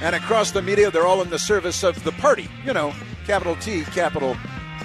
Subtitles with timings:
[0.00, 2.48] And across the media, they're all in the service of the party.
[2.64, 2.92] You know,
[3.26, 4.36] capital T, capital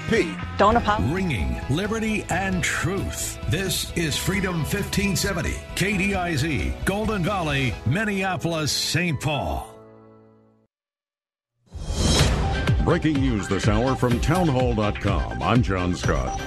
[0.09, 0.33] P.
[0.57, 1.11] Don't apologize.
[1.13, 3.39] Ringing liberty and truth.
[3.50, 9.20] This is Freedom 1570, KDIZ, Golden Valley, Minneapolis, St.
[9.20, 9.68] Paul.
[12.84, 15.41] Breaking news this hour from townhall.com.
[15.41, 16.39] I'm John Scott.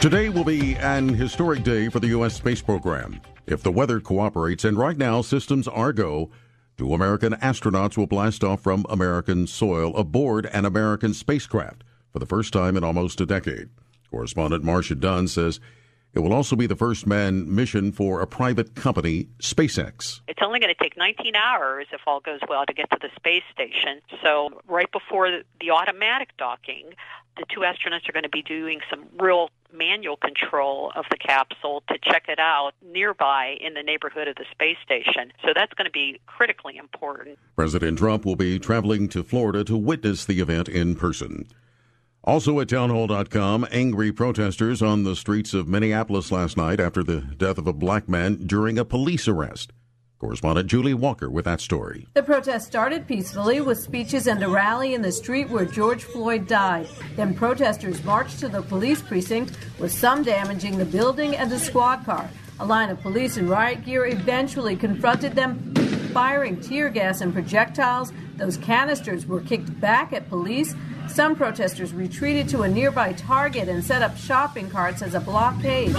[0.00, 2.34] Today will be an historic day for the U.S.
[2.34, 3.20] space program.
[3.46, 6.30] If the weather cooperates, and right now systems are go,
[6.76, 12.26] two American astronauts will blast off from American soil aboard an American spacecraft for the
[12.26, 13.68] first time in almost a decade.
[14.10, 15.60] Correspondent Marcia Dunn says
[16.16, 20.20] it will also be the first manned mission for a private company, SpaceX.
[20.26, 23.10] It's only going to take 19 hours, if all goes well, to get to the
[23.16, 24.00] space station.
[24.22, 26.94] So, right before the automatic docking,
[27.36, 31.82] the two astronauts are going to be doing some real manual control of the capsule
[31.88, 35.32] to check it out nearby in the neighborhood of the space station.
[35.42, 37.38] So that's going to be critically important.
[37.54, 41.46] President Trump will be traveling to Florida to witness the event in person.
[42.24, 47.56] Also at townhall.com, angry protesters on the streets of Minneapolis last night after the death
[47.56, 49.72] of a black man during a police arrest.
[50.18, 52.08] Correspondent Julie Walker with that story.
[52.14, 56.46] The protest started peacefully with speeches and a rally in the street where George Floyd
[56.46, 56.88] died.
[57.16, 62.06] Then protesters marched to the police precinct, with some damaging the building and the squad
[62.06, 62.30] car.
[62.58, 65.74] A line of police in riot gear eventually confronted them,
[66.14, 68.14] firing tear gas and projectiles.
[68.36, 70.74] Those canisters were kicked back at police.
[71.06, 75.94] Some protesters retreated to a nearby Target and set up shopping carts as a blockade.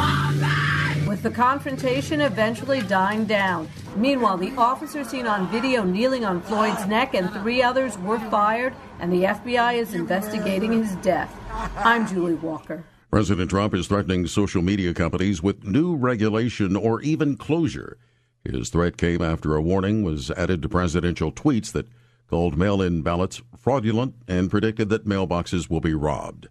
[1.07, 3.69] With the confrontation eventually dying down.
[3.95, 8.73] Meanwhile, the officer seen on video kneeling on Floyd's neck and three others were fired,
[8.99, 11.33] and the FBI is investigating his death.
[11.77, 12.83] I'm Julie Walker.
[13.17, 17.97] President Trump is threatening social media companies with new regulation or even closure.
[18.43, 21.87] His threat came after a warning was added to presidential tweets that
[22.29, 26.47] called mail in ballots fraudulent and predicted that mailboxes will be robbed.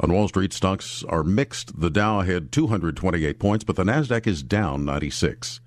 [0.00, 1.80] On Wall Street, stocks are mixed.
[1.80, 5.60] The Dow had 228 points, but the Nasdaq is down 96.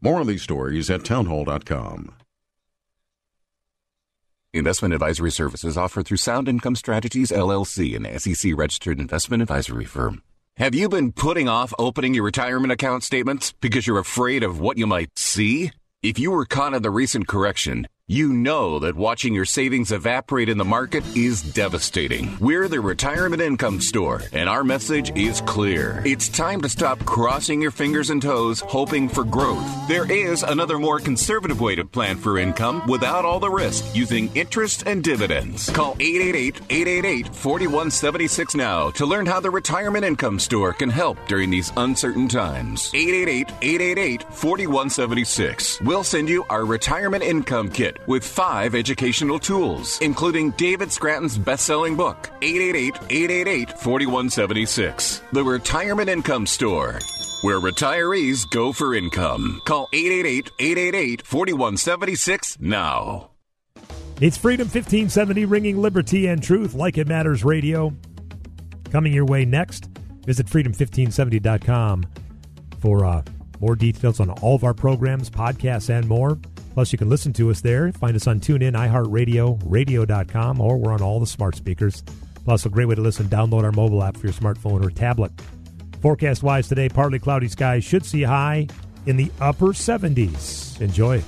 [0.00, 2.14] More on these stories at townhall.com.
[4.54, 10.22] Investment advisory services offered through Sound Income Strategies LLC, an SEC registered investment advisory firm.
[10.58, 14.76] Have you been putting off opening your retirement account statements because you're afraid of what
[14.76, 15.70] you might see?
[16.02, 20.48] If you were caught in the recent correction, you know that watching your savings evaporate
[20.48, 22.36] in the market is devastating.
[22.40, 26.02] We're the Retirement Income Store, and our message is clear.
[26.04, 29.64] It's time to stop crossing your fingers and toes hoping for growth.
[29.86, 34.34] There is another more conservative way to plan for income without all the risk using
[34.34, 35.70] interest and dividends.
[35.70, 42.26] Call 888-888-4176 now to learn how the Retirement Income Store can help during these uncertain
[42.26, 42.90] times.
[42.90, 45.86] 888-888-4176.
[45.86, 51.66] We'll send you our Retirement Income Kit with five educational tools, including David Scranton's best
[51.66, 55.22] selling book, 888 888 4176.
[55.32, 56.98] The Retirement Income Store,
[57.42, 59.60] where retirees go for income.
[59.64, 63.30] Call 888 888 4176 now.
[64.20, 67.92] It's Freedom 1570, ringing liberty and truth like it matters radio.
[68.92, 69.86] Coming your way next.
[70.24, 72.04] Visit freedom1570.com
[72.78, 73.22] for uh,
[73.58, 76.38] more details on all of our programs, podcasts, and more.
[76.74, 77.92] Plus, you can listen to us there.
[77.92, 82.02] Find us on TuneIn, iHeartRadio, radio.com, or we're on all the smart speakers.
[82.44, 85.32] Plus, a great way to listen, download our mobile app for your smartphone or tablet.
[86.00, 88.66] Forecast wise today, partly cloudy skies should see high
[89.06, 90.80] in the upper 70s.
[90.80, 91.22] Enjoy.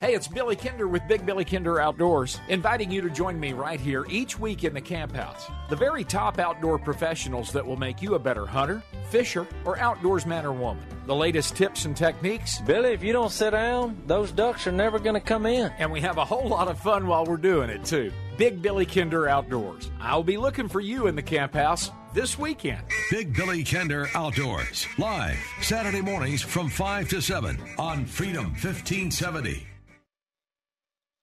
[0.00, 3.80] Hey, it's Billy Kinder with Big Billy Kinder Outdoors, inviting you to join me right
[3.80, 5.50] here each week in the camp house.
[5.70, 10.24] The very top outdoor professionals that will make you a better hunter, fisher, or outdoors
[10.24, 10.84] man or woman.
[11.06, 12.60] The latest tips and techniques.
[12.60, 15.72] Billy, if you don't sit down, those ducks are never going to come in.
[15.78, 18.12] And we have a whole lot of fun while we're doing it, too.
[18.36, 19.90] Big Billy Kinder Outdoors.
[20.00, 22.82] I'll be looking for you in the camp house this weekend.
[23.10, 29.66] Big Billy Kinder Outdoors, live Saturday mornings from 5 to 7 on Freedom 1570.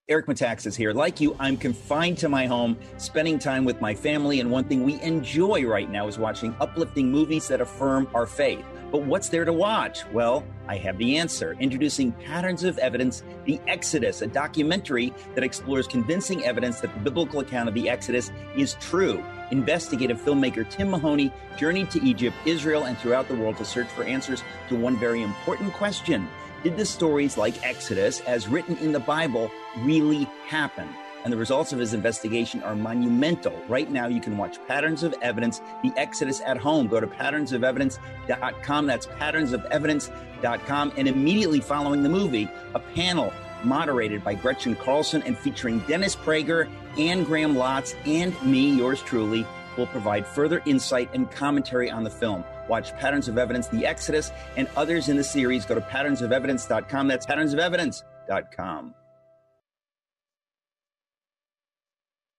[0.07, 0.93] Eric Metaxas here.
[0.93, 4.83] Like you, I'm confined to my home, spending time with my family, and one thing
[4.83, 8.63] we enjoy right now is watching uplifting movies that affirm our faith.
[8.91, 10.05] But what's there to watch?
[10.13, 11.57] Well, I have the answer.
[11.59, 17.39] Introducing Patterns of Evidence The Exodus, a documentary that explores convincing evidence that the biblical
[17.39, 19.25] account of the Exodus is true.
[19.49, 24.03] Investigative filmmaker Tim Mahoney journeyed to Egypt, Israel, and throughout the world to search for
[24.03, 26.27] answers to one very important question
[26.63, 30.87] Did the stories like Exodus, as written in the Bible, really happen?
[31.25, 33.59] and the results of his investigation are monumental.
[33.67, 36.87] Right now, you can watch Patterns of Evidence, The Exodus at home.
[36.87, 38.85] Go to patternsofevidence.com.
[38.85, 40.93] That's patternsofevidence.com.
[40.95, 46.69] And immediately following the movie, a panel moderated by Gretchen Carlson and featuring Dennis Prager
[46.99, 52.09] and Graham Lotz and me, yours truly, will provide further insight and commentary on the
[52.09, 52.43] film.
[52.67, 55.65] Watch Patterns of Evidence, The Exodus, and others in the series.
[55.65, 57.07] Go to patternsofevidence.com.
[57.07, 58.95] That's patternsofevidence.com.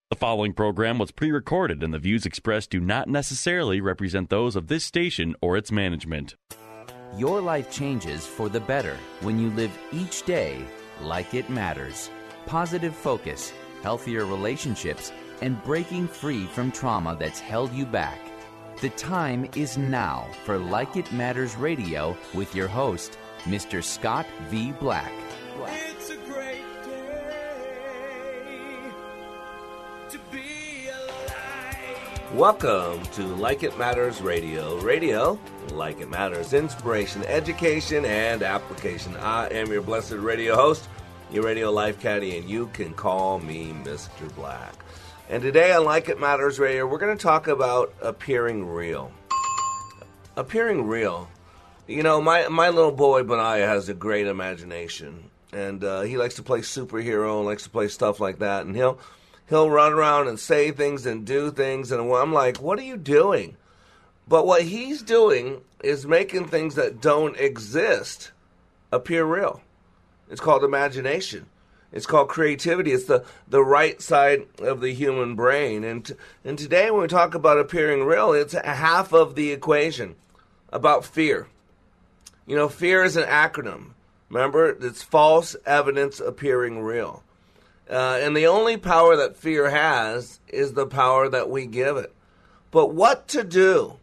[0.09, 4.57] The following program was pre recorded, and the views expressed do not necessarily represent those
[4.57, 6.37] of this station or its management.
[7.19, 10.65] Your life changes for the better when you live each day
[11.03, 12.09] like it matters.
[12.47, 18.19] Positive focus, healthier relationships, and breaking free from trauma that's held you back.
[18.81, 23.83] The time is now for Like It Matters Radio with your host, Mr.
[23.83, 24.73] Scott V.
[24.73, 25.13] Black.
[25.67, 27.33] It's a great day
[30.11, 32.35] to be alive.
[32.35, 34.79] Welcome to Like It Matters Radio.
[34.81, 35.39] Radio,
[35.73, 39.17] like it matters, inspiration, education, and application.
[39.17, 40.87] I am your blessed radio host,
[41.31, 44.33] your radio life caddy, and you can call me Mr.
[44.35, 44.75] Black.
[45.29, 49.11] And today on Like It Matters Radio, we're going to talk about appearing real.
[50.37, 51.29] Appearing real.
[51.89, 56.37] You know, my, my little boy Benaiah has a great imagination, and uh, he likes
[56.37, 58.67] to play superhero and likes to play stuff like that.
[58.67, 59.01] And he'll
[59.49, 62.97] he'll run around and say things and do things, and I'm like, "What are you
[62.97, 63.57] doing?"
[64.29, 68.31] But what he's doing is making things that don't exist
[68.93, 69.61] appear real.
[70.31, 71.47] It's called imagination.
[71.97, 72.93] It's called creativity.
[72.93, 75.83] It's the, the right side of the human brain.
[75.83, 76.15] And, t-
[76.45, 80.17] and today, when we talk about appearing real, it's half of the equation
[80.71, 81.49] about fear.
[82.47, 83.93] You know, fear is an acronym.
[84.29, 87.23] Remember, it's false evidence appearing real.
[87.89, 92.15] Uh, and the only power that fear has is the power that we give it.
[92.71, 93.97] But what to do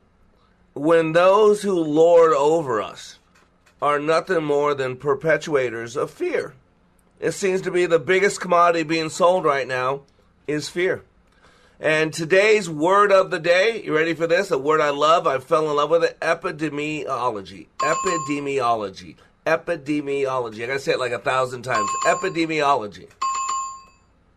[0.73, 3.19] when those who lord over us
[3.83, 6.55] are nothing more than perpetuators of fear?
[7.23, 10.01] It seems to be the biggest commodity being sold right now
[10.45, 11.05] is fear.
[11.79, 14.51] And today's word of the day, you ready for this?
[14.51, 17.67] A word I love, I fell in love with it epidemiology.
[17.79, 19.15] Epidemiology.
[19.45, 20.63] Epidemiology.
[20.63, 21.89] I gotta say it like a thousand times.
[22.05, 23.07] Epidemiology.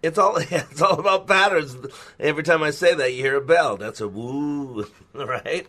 [0.01, 1.77] It's all it's all about patterns.
[2.21, 3.77] Every time I say that, you hear a bell.
[3.77, 5.67] That's a woo, right?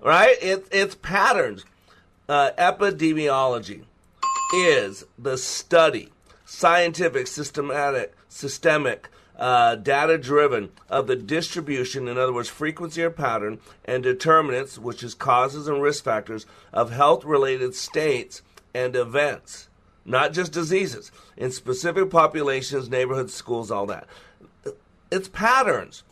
[0.00, 0.36] Right?
[0.40, 1.66] It, it's patterns.
[2.26, 3.82] Uh, epidemiology
[4.54, 6.10] is the study,
[6.44, 13.58] scientific, systematic, systemic, uh, data driven of the distribution, in other words, frequency or pattern,
[13.84, 18.42] and determinants, which is causes and risk factors, of health related states
[18.72, 19.68] and events,
[20.04, 24.06] not just diseases, in specific populations, neighborhoods, schools, all that.
[25.10, 26.02] It's patterns.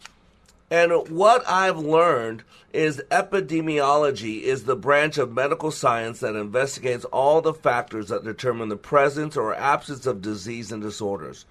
[0.73, 7.43] And what I've learned is epidemiology is the branch of medical science that investigates all
[7.43, 11.45] the factors that determine the presence or absence of disease and disorders.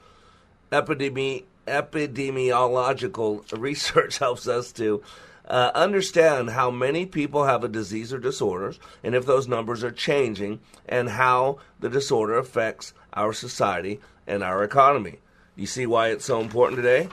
[0.71, 5.03] Epidemi- epidemiological research helps us to
[5.47, 9.91] uh, understand how many people have a disease or disorders and if those numbers are
[9.91, 10.59] changing
[10.89, 15.19] and how the disorder affects our society and our economy.
[15.56, 17.07] You see why it's so important today?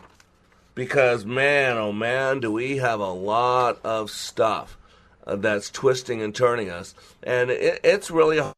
[0.79, 4.79] Because, man, oh man, do we have a lot of stuff
[5.27, 6.95] uh, that's twisting and turning us.
[7.21, 8.55] And it, it's really hard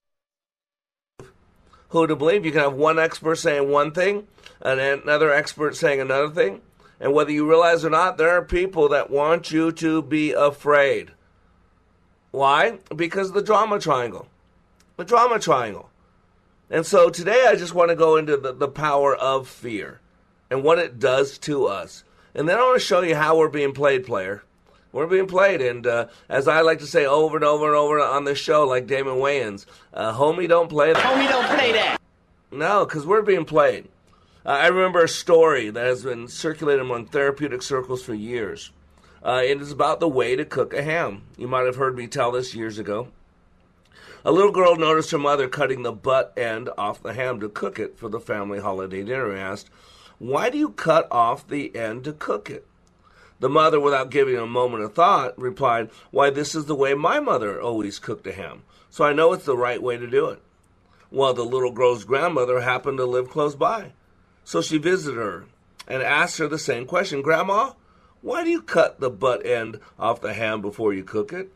[1.88, 2.44] who to believe.
[2.44, 4.28] You can have one expert saying one thing,
[4.60, 6.60] and another expert saying another thing.
[7.00, 11.12] And whether you realize or not, there are people that want you to be afraid.
[12.32, 12.80] Why?
[12.94, 14.28] Because the drama triangle.
[14.98, 15.88] The drama triangle.
[16.68, 20.00] And so today I just want to go into the, the power of fear
[20.50, 22.04] and what it does to us.
[22.34, 24.42] And then I want to show you how we're being played, player.
[24.92, 28.00] We're being played, and uh, as I like to say over and over and over
[28.00, 31.02] on this show, like Damon Wayans, uh, homie, don't play that.
[31.02, 31.98] Homie, don't play that.
[32.50, 33.88] No, because we're being played.
[34.44, 38.72] Uh, I remember a story that has been circulated among therapeutic circles for years.
[39.22, 41.22] Uh, it is about the way to cook a ham.
[41.36, 43.08] You might have heard me tell this years ago.
[44.24, 47.78] A little girl noticed her mother cutting the butt end off the ham to cook
[47.78, 49.70] it for the family holiday dinner and asked,
[50.20, 52.66] Why do you cut off the end to cook it?
[53.40, 57.20] The mother, without giving a moment of thought, replied, Why, this is the way my
[57.20, 60.42] mother always cooked a ham, so I know it's the right way to do it.
[61.10, 63.92] Well, the little girl's grandmother happened to live close by.
[64.44, 65.46] So she visited her
[65.88, 67.72] and asked her the same question Grandma,
[68.20, 71.50] why do you cut the butt end off the ham before you cook it?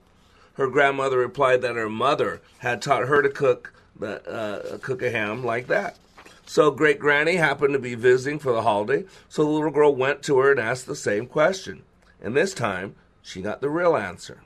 [0.54, 5.10] Her grandmother replied that her mother had taught her to cook the, uh, cook a
[5.10, 5.98] ham like that.
[6.46, 10.22] So great granny happened to be visiting for the holiday, so the little girl went
[10.24, 11.82] to her and asked the same question.
[12.20, 14.42] And this time, she got the real answer.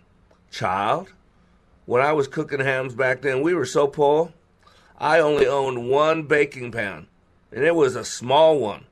[0.50, 1.12] Child,
[1.86, 4.32] when I was cooking hams back then, we were so poor.
[4.98, 7.08] I only owned one baking pan,
[7.52, 8.84] and it was a small one.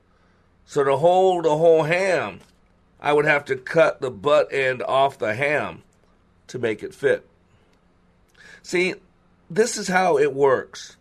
[0.65, 2.41] So to hold a whole ham,
[3.01, 5.83] I would have to cut the butt end off the ham
[6.49, 7.27] to make it fit.
[8.63, 8.95] See,
[9.49, 10.96] this is how it works.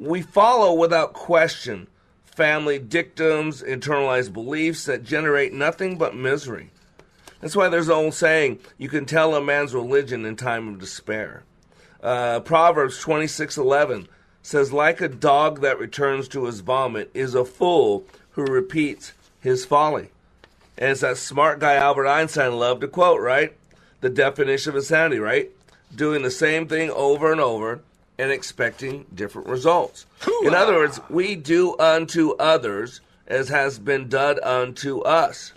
[0.00, 1.86] We follow without question
[2.24, 6.70] family dictums, internalized beliefs that generate nothing but misery.
[7.42, 10.78] That's why there's an old saying, you can tell a man's religion in time of
[10.78, 11.42] despair.
[12.02, 14.08] Uh, Proverbs 26:11
[14.42, 19.66] says, "Like a dog that returns to his vomit is a fool who repeats his
[19.66, 20.08] folly."
[20.78, 23.52] And it's that smart guy Albert Einstein loved to quote, right?
[24.00, 25.50] The definition of insanity, right?
[25.94, 27.80] Doing the same thing over and over
[28.20, 30.04] and expecting different results.
[30.42, 35.52] In other words, we do unto others as has been done unto us.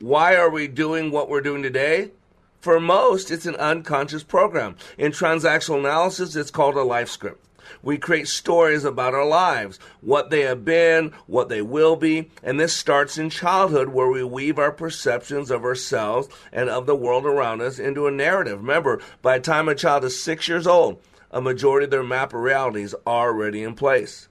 [0.00, 2.12] Why are we doing what we're doing today?
[2.60, 4.76] For most, it's an unconscious program.
[4.96, 7.44] In transactional analysis, it's called a life script.
[7.82, 12.58] We create stories about our lives, what they have been, what they will be, and
[12.58, 17.26] this starts in childhood where we weave our perceptions of ourselves and of the world
[17.26, 18.60] around us into a narrative.
[18.60, 22.32] Remember, by the time a child is six years old, a majority of their map
[22.32, 24.28] of reality is already in place.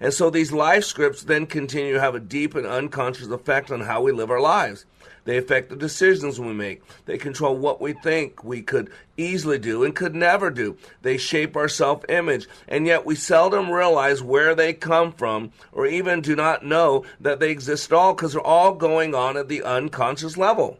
[0.00, 3.82] And so these life scripts then continue to have a deep and unconscious effect on
[3.82, 4.84] how we live our lives.
[5.24, 6.82] They affect the decisions we make.
[7.06, 10.76] They control what we think we could easily do and could never do.
[11.02, 15.86] They shape our self image, and yet we seldom realize where they come from or
[15.86, 19.46] even do not know that they exist at all because they're all going on at
[19.46, 20.78] the unconscious level.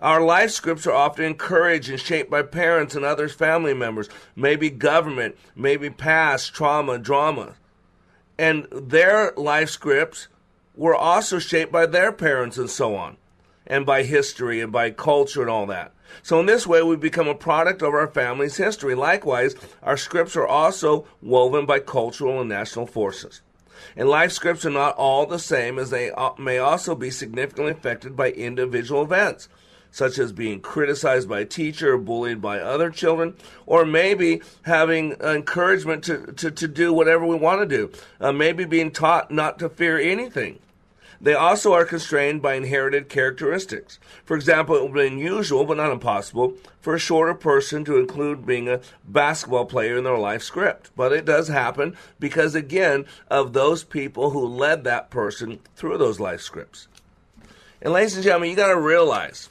[0.00, 4.70] Our life scripts are often encouraged and shaped by parents and other family members, maybe
[4.70, 7.54] government, maybe past trauma, drama.
[8.38, 10.28] And their life scripts
[10.74, 13.18] were also shaped by their parents and so on
[13.66, 15.92] and by history and by culture and all that.
[16.22, 18.94] So in this way, we become a product of our family's history.
[18.94, 23.42] Likewise, our scripts are also woven by cultural and national forces.
[23.96, 28.16] And life scripts are not all the same, as they may also be significantly affected
[28.16, 29.48] by individual events,
[29.90, 33.34] such as being criticized by a teacher bullied by other children,
[33.66, 38.64] or maybe having encouragement to, to, to do whatever we want to do, uh, maybe
[38.64, 40.58] being taught not to fear anything.
[41.22, 43.98] They also are constrained by inherited characteristics.
[44.24, 48.46] For example, it would be unusual, but not impossible, for a shorter person to include
[48.46, 50.90] being a basketball player in their life script.
[50.96, 56.20] But it does happen because, again, of those people who led that person through those
[56.20, 56.88] life scripts.
[57.82, 59.50] And, ladies and gentlemen, you got to realize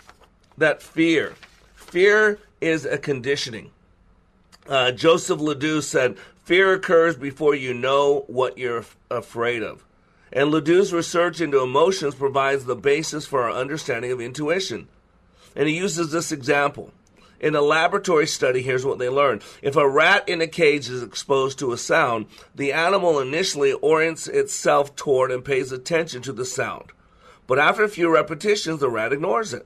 [0.60, 1.34] that fear,
[1.76, 3.72] fear is a conditioning.
[4.68, 9.84] Uh, Joseph Ledoux said, Fear occurs before you know what you're f- afraid of.
[10.32, 14.88] And Ledoux's research into emotions provides the basis for our understanding of intuition.
[15.56, 16.92] And he uses this example.
[17.40, 19.44] In a laboratory study, here's what they learned.
[19.62, 24.28] If a rat in a cage is exposed to a sound, the animal initially orients
[24.28, 26.92] itself toward and pays attention to the sound.
[27.48, 29.66] But after a few repetitions, the rat ignores it.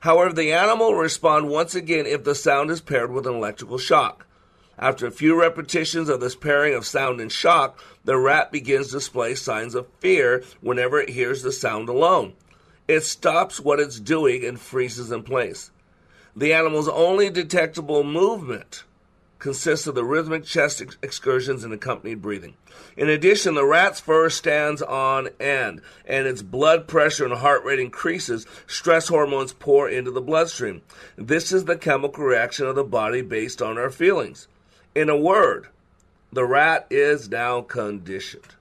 [0.00, 3.78] However, the animal will respond once again if the sound is paired with an electrical
[3.78, 4.26] shock.
[4.78, 8.92] After a few repetitions of this pairing of sound and shock, the rat begins to
[8.94, 12.34] display signs of fear whenever it hears the sound alone.
[12.86, 15.70] It stops what it's doing and freezes in place.
[16.36, 18.84] The animal's only detectable movement
[19.38, 22.54] consists of the rhythmic chest ex- excursions and accompanied breathing.
[22.96, 27.78] In addition, the rat's fur stands on end, and its blood pressure and heart rate
[27.78, 28.46] increases.
[28.66, 30.82] Stress hormones pour into the bloodstream.
[31.16, 34.48] This is the chemical reaction of the body based on our feelings.
[34.94, 35.68] In a word,
[36.32, 38.54] the rat is now conditioned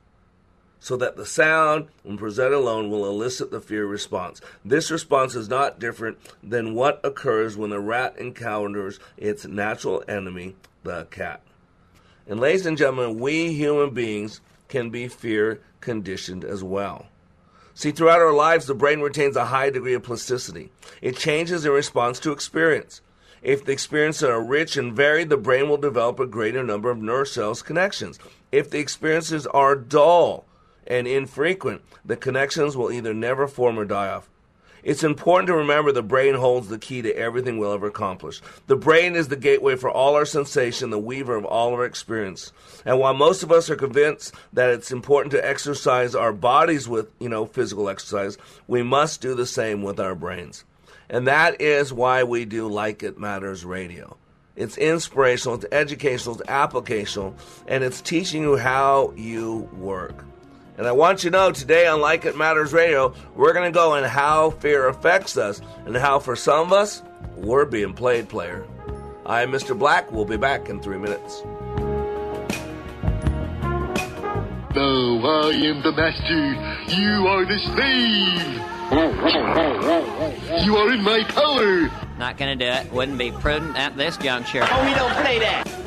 [0.87, 4.39] so that the sound, when presented alone, will elicit the fear response.
[4.63, 10.55] This response is not different than what occurs when the rat encounters its natural enemy,
[10.83, 11.41] the cat.
[12.25, 14.39] And, ladies and gentlemen, we human beings
[14.69, 17.07] can be fear conditioned as well.
[17.73, 20.71] See, throughout our lives, the brain retains a high degree of plasticity.
[21.01, 23.01] It changes in response to experience.
[23.41, 27.01] If the experiences are rich and varied, the brain will develop a greater number of
[27.01, 28.19] nerve cells connections.
[28.53, 30.45] If the experiences are dull
[30.87, 34.29] and infrequent, the connections will either never form or die off.
[34.83, 38.41] It's important to remember the brain holds the key to everything we'll ever accomplish.
[38.67, 42.53] The brain is the gateway for all our sensation, the weaver of all our experience.
[42.85, 47.11] And while most of us are convinced that it's important to exercise our bodies with,
[47.19, 50.63] you know, physical exercise, we must do the same with our brains.
[51.09, 54.15] And that is why we do Like It Matters Radio.
[54.55, 57.33] It's inspirational, it's educational, it's applicational,
[57.67, 60.23] and it's teaching you how you work.
[60.77, 63.75] And I want you to know today on Like It Matters Radio, we're going to
[63.75, 67.01] go in how fear affects us and how for some of us,
[67.35, 68.63] we're being played player.
[69.25, 69.77] I am Mr.
[69.77, 70.11] Black.
[70.11, 71.41] We'll be back in three minutes.
[74.75, 76.53] No, I am the master.
[76.95, 78.61] You are the slave.
[80.63, 81.89] You are in my power.
[82.19, 82.91] Not gonna do it.
[82.93, 84.63] Wouldn't be prudent at this juncture.
[84.69, 85.86] Oh, we don't play that.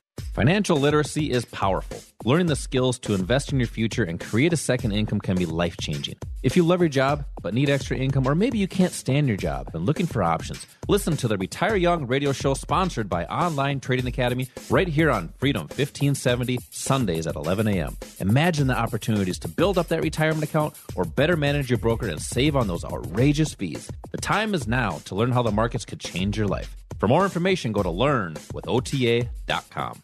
[0.33, 2.01] Financial literacy is powerful.
[2.23, 5.45] Learning the skills to invest in your future and create a second income can be
[5.45, 6.15] life changing.
[6.41, 9.35] If you love your job but need extra income, or maybe you can't stand your
[9.35, 13.81] job and looking for options, listen to the Retire Young radio show sponsored by Online
[13.81, 17.97] Trading Academy right here on Freedom 1570, Sundays at 11 a.m.
[18.19, 22.21] Imagine the opportunities to build up that retirement account or better manage your broker and
[22.21, 23.91] save on those outrageous fees.
[24.11, 26.73] The time is now to learn how the markets could change your life.
[26.99, 30.01] For more information, go to learnwithota.com.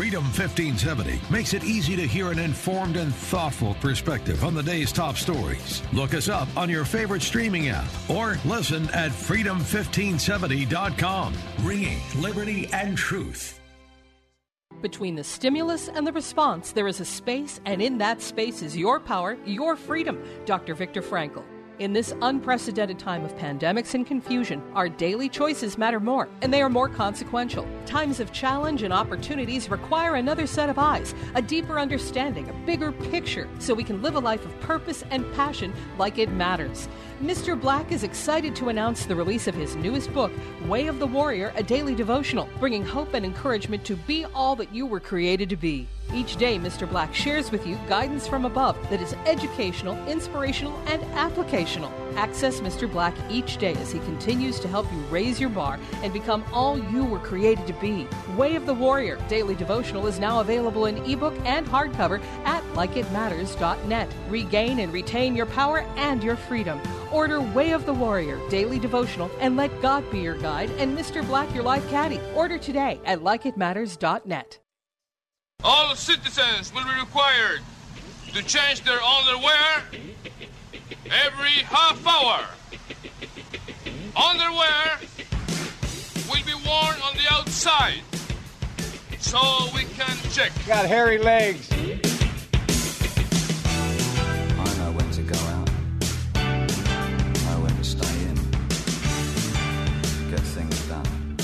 [0.00, 4.92] Freedom 1570 makes it easy to hear an informed and thoughtful perspective on the day's
[4.92, 5.82] top stories.
[5.92, 11.34] Look us up on your favorite streaming app or listen at freedom1570.com.
[11.60, 13.60] Ringing liberty and truth.
[14.80, 18.74] Between the stimulus and the response, there is a space, and in that space is
[18.74, 20.18] your power, your freedom.
[20.46, 20.74] Dr.
[20.74, 21.44] Viktor Frankl.
[21.80, 26.60] In this unprecedented time of pandemics and confusion, our daily choices matter more, and they
[26.60, 27.66] are more consequential.
[27.86, 32.92] Times of challenge and opportunities require another set of eyes, a deeper understanding, a bigger
[32.92, 36.86] picture, so we can live a life of purpose and passion like it matters.
[37.20, 37.60] Mr.
[37.60, 40.32] Black is excited to announce the release of his newest book,
[40.66, 44.74] Way of the Warrior, a daily devotional, bringing hope and encouragement to be all that
[44.74, 45.86] you were created to be.
[46.14, 46.88] Each day, Mr.
[46.88, 51.92] Black shares with you guidance from above that is educational, inspirational, and applicational.
[52.16, 52.90] Access Mr.
[52.90, 56.78] Black each day as he continues to help you raise your bar and become all
[56.78, 58.06] you were created to be.
[58.36, 64.14] Way of the Warrior Daily Devotional is now available in ebook and hardcover at likeitmatters.net.
[64.28, 66.80] Regain and retain your power and your freedom.
[67.12, 71.26] Order Way of the Warrior Daily Devotional and let God be your guide and Mr.
[71.26, 72.20] Black your life caddy.
[72.34, 74.58] Order today at likeitmatters.net.
[75.62, 77.60] All citizens will be required
[78.32, 79.82] to change their underwear
[81.10, 82.46] every half hour.
[84.16, 84.98] Underwear
[86.28, 88.02] will be worn on the outside
[89.18, 89.38] so
[89.74, 90.52] we can check.
[90.66, 91.68] Got hairy legs.
[91.72, 91.76] I
[94.78, 95.70] know when to go out.
[96.36, 96.66] I
[97.46, 98.34] know when to stay in.
[100.30, 101.36] Get things done.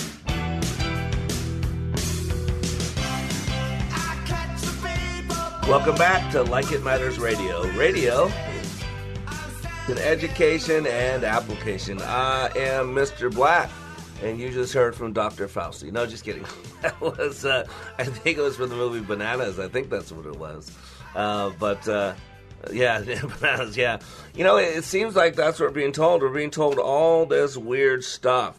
[5.68, 7.66] Welcome back to Like It Matters Radio.
[7.72, 8.31] Radio
[9.88, 12.01] an education and application.
[12.03, 13.33] I am Mr.
[13.33, 13.70] Black,
[14.20, 15.46] and you just heard from Dr.
[15.46, 15.92] Fauci.
[15.92, 16.44] No, just kidding.
[16.83, 19.61] that was, uh, I think it was from the movie Bananas.
[19.61, 20.72] I think that's what it was.
[21.14, 22.14] Uh, but uh,
[22.72, 23.01] yeah,
[23.40, 23.77] Bananas.
[23.77, 23.99] Yeah,
[24.35, 26.20] you know, it, it seems like that's what we're being told.
[26.20, 28.59] We're being told all this weird stuff.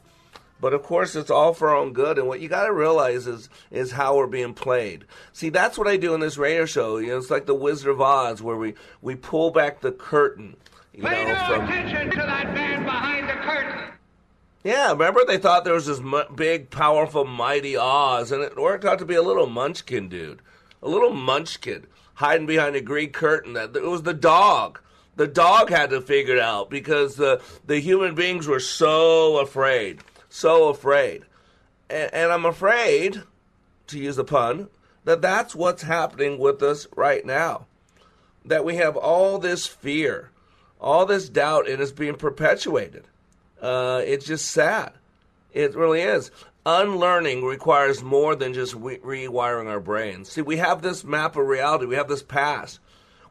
[0.59, 2.17] But of course, it's all for our own good.
[2.17, 5.05] And what you got to realize is is how we're being played.
[5.33, 6.97] See, that's what I do in this radio show.
[6.97, 10.55] You know, it's like the Wizard of Oz, where we we pull back the curtain.
[10.97, 13.91] You Pay know, no from, attention to that man behind the curtain.
[14.63, 18.83] yeah, remember they thought there was this mu- big, powerful, mighty Oz, and it worked
[18.83, 20.41] out to be a little Munchkin dude,
[20.81, 23.53] a little Munchkin hiding behind a green curtain.
[23.53, 24.79] That it was the dog.
[25.17, 29.99] The dog had to figure it out because the the human beings were so afraid,
[30.29, 31.25] so afraid,
[31.91, 33.21] and, and I'm afraid
[33.85, 34.69] to use a pun,
[35.05, 37.67] that that's what's happening with us right now.
[38.43, 40.31] That we have all this fear,
[40.79, 43.05] all this doubt, and it's being perpetuated.
[43.61, 44.93] Uh, it's just sad.
[45.53, 46.31] It really is.
[46.65, 50.29] Unlearning requires more than just re- rewiring our brains.
[50.29, 52.79] See, we have this map of reality, we have this past.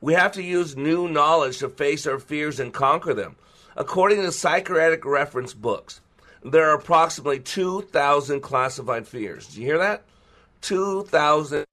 [0.00, 3.36] We have to use new knowledge to face our fears and conquer them.
[3.76, 6.00] According to psychiatric reference books,
[6.42, 9.48] there are approximately 2,000 classified fears.
[9.48, 10.02] Do you hear that?
[10.62, 11.64] 2,000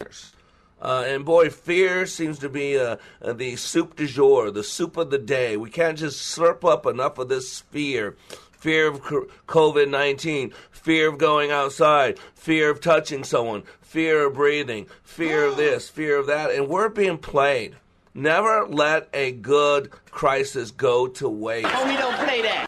[0.00, 0.32] fears.
[0.80, 4.96] Uh, and boy, fear seems to be uh, uh, the soup du jour, the soup
[4.96, 5.56] of the day.
[5.56, 8.16] We can't just slurp up enough of this fear.
[8.52, 14.86] Fear of COVID 19, fear of going outside, fear of touching someone, fear of breathing,
[15.02, 16.50] fear of this, fear of that.
[16.50, 17.76] And we're being played.
[18.12, 21.68] Never let a good crisis go to waste.
[21.72, 22.66] Oh, we don't play that.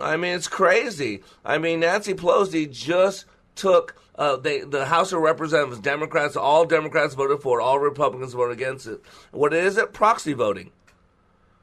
[0.00, 1.22] I mean, it's crazy.
[1.44, 7.14] I mean, Nancy Pelosi just took uh, they, the House of Representatives, Democrats, all Democrats
[7.14, 9.00] voted for it, all Republicans voted against it.
[9.32, 9.92] What is it?
[9.92, 10.70] Proxy voting.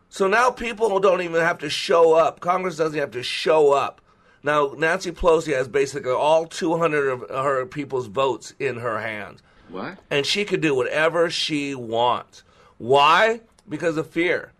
[0.10, 2.42] So now people don't even have to show up.
[2.42, 4.02] Congress doesn't have to show up.
[4.44, 9.42] Now, Nancy Pelosi has basically all 200 of her people's votes in her hands.
[9.70, 10.00] What?
[10.10, 12.44] And she could do whatever she wants.
[12.78, 13.42] Why?
[13.70, 14.52] Because of fear.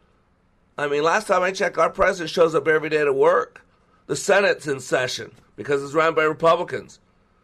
[0.78, 3.66] I mean, last time I checked, our president shows up every day to work.
[4.08, 7.00] The Senate's in session because it's run by Republicans.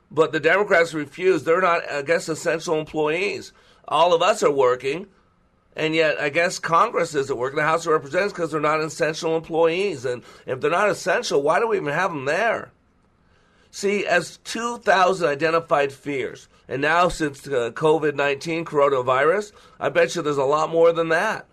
[0.09, 1.43] But the Democrats refuse.
[1.43, 3.51] They're not, I guess, essential employees.
[3.87, 5.07] All of us are working,
[5.75, 7.57] and yet I guess Congress isn't working.
[7.57, 10.05] The House of Representatives because they're not essential employees.
[10.05, 12.71] And if they're not essential, why do we even have them there?
[13.69, 20.21] See, as 2,000 identified fears, and now since uh, COVID 19 coronavirus, I bet you
[20.21, 21.45] there's a lot more than that.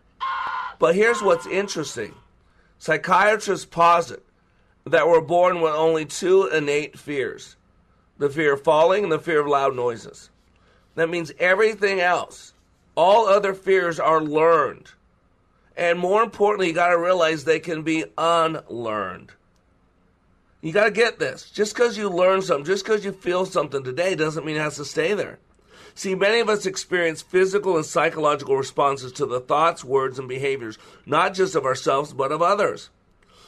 [0.79, 2.14] But here's what's interesting
[2.79, 4.23] psychiatrists posit
[4.85, 7.57] that we're born with only two innate fears
[8.18, 10.31] the fear of falling and the fear of loud noises.
[10.94, 12.55] That means everything else,
[12.94, 14.90] all other fears are learned.
[15.77, 19.33] And more importantly, you got to realize they can be unlearned.
[20.61, 21.50] You got to get this.
[21.50, 24.77] Just because you learn something, just because you feel something today, doesn't mean it has
[24.77, 25.38] to stay there.
[25.96, 30.79] See, many of us experience physical and psychological responses to the thoughts, words, and behaviors,
[31.07, 32.90] not just of ourselves, but of others.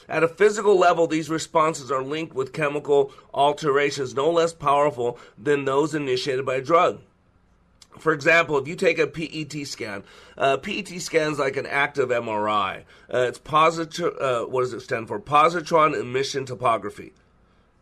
[0.09, 5.65] At a physical level, these responses are linked with chemical alterations no less powerful than
[5.65, 7.01] those initiated by a drug.
[7.99, 10.05] For example, if you take a PET scan,
[10.37, 12.85] uh, PET scan is like an active MRI.
[13.13, 14.17] Uh, it's positive.
[14.19, 15.19] Uh, what does it stand for?
[15.19, 17.13] Positron emission topography.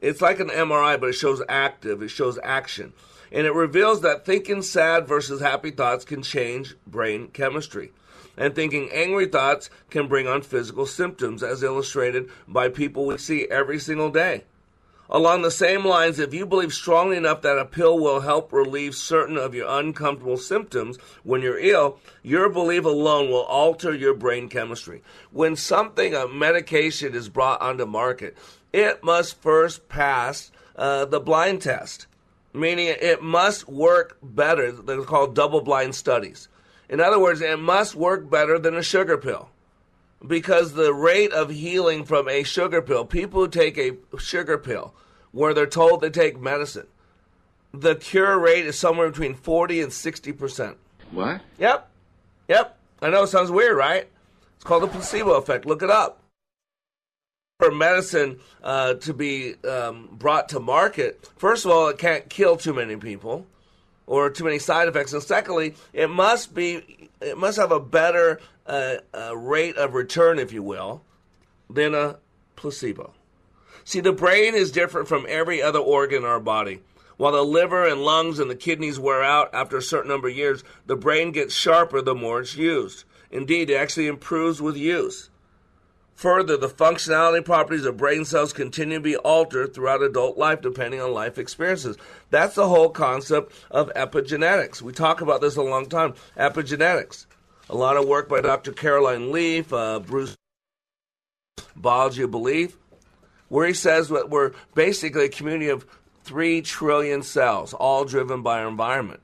[0.01, 2.03] It's like an MRI, but it shows active.
[2.03, 2.93] It shows action,
[3.33, 7.91] and it reveals that thinking sad versus happy thoughts can change brain chemistry
[8.37, 13.47] and thinking angry thoughts can bring on physical symptoms, as illustrated by people we see
[13.51, 14.45] every single day.
[15.11, 18.95] Along the same lines, if you believe strongly enough that a pill will help relieve
[18.95, 24.49] certain of your uncomfortable symptoms when you're ill, your belief alone will alter your brain
[24.49, 25.03] chemistry.
[25.31, 28.37] When something, a medication, is brought onto market,
[28.73, 32.07] it must first pass uh, the blind test,
[32.55, 34.73] meaning it must work better.
[34.73, 36.49] They're called double blind studies.
[36.89, 39.51] In other words, it must work better than a sugar pill.
[40.27, 44.95] Because the rate of healing from a sugar pill, people who take a sugar pill
[45.33, 46.87] where they're told they take medicine,
[47.73, 50.77] the cure rate is somewhere between 40 and 60%.
[51.11, 51.41] What?
[51.59, 51.91] Yep.
[52.49, 52.79] Yep.
[53.03, 54.09] I know it sounds weird, right?
[54.57, 55.67] It's called the placebo effect.
[55.67, 56.21] Look it up.
[57.59, 62.57] For medicine uh, to be um, brought to market, first of all, it can't kill
[62.57, 63.47] too many people
[64.07, 65.13] or too many side effects.
[65.13, 70.39] And secondly, it must be it must have a better uh, uh, rate of return,
[70.39, 71.03] if you will,
[71.71, 72.19] than a
[72.57, 73.13] placebo.
[73.85, 76.81] See, the brain is different from every other organ in our body.
[77.17, 80.37] While the liver and lungs and the kidneys wear out after a certain number of
[80.37, 83.05] years, the brain gets sharper the more it's used.
[83.31, 85.31] Indeed, it actually improves with use.
[86.15, 91.01] Further, the functionality properties of brain cells continue to be altered throughout adult life depending
[91.01, 91.97] on life experiences.
[92.31, 94.81] That's the whole concept of epigenetics.
[94.81, 96.15] We talk about this a long time.
[96.37, 97.27] Epigenetics.
[97.69, 98.73] A lot of work by Dr.
[98.73, 100.37] Caroline Leaf, uh, Bruce
[101.75, 102.77] Biology of Belief,
[103.49, 105.87] where he says that we're basically a community of
[106.23, 109.21] three trillion cells, all driven by our environment.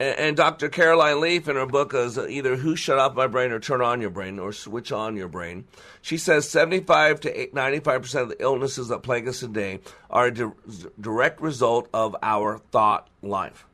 [0.00, 0.70] And, and Dr.
[0.70, 4.00] Caroline Leaf, in her book, is either Who Shut Off My Brain or Turn On
[4.00, 5.66] Your Brain or Switch On Your Brain,
[6.00, 10.50] she says 75 to 95% of the illnesses that plague us today are a di-
[10.98, 13.66] direct result of our thought life.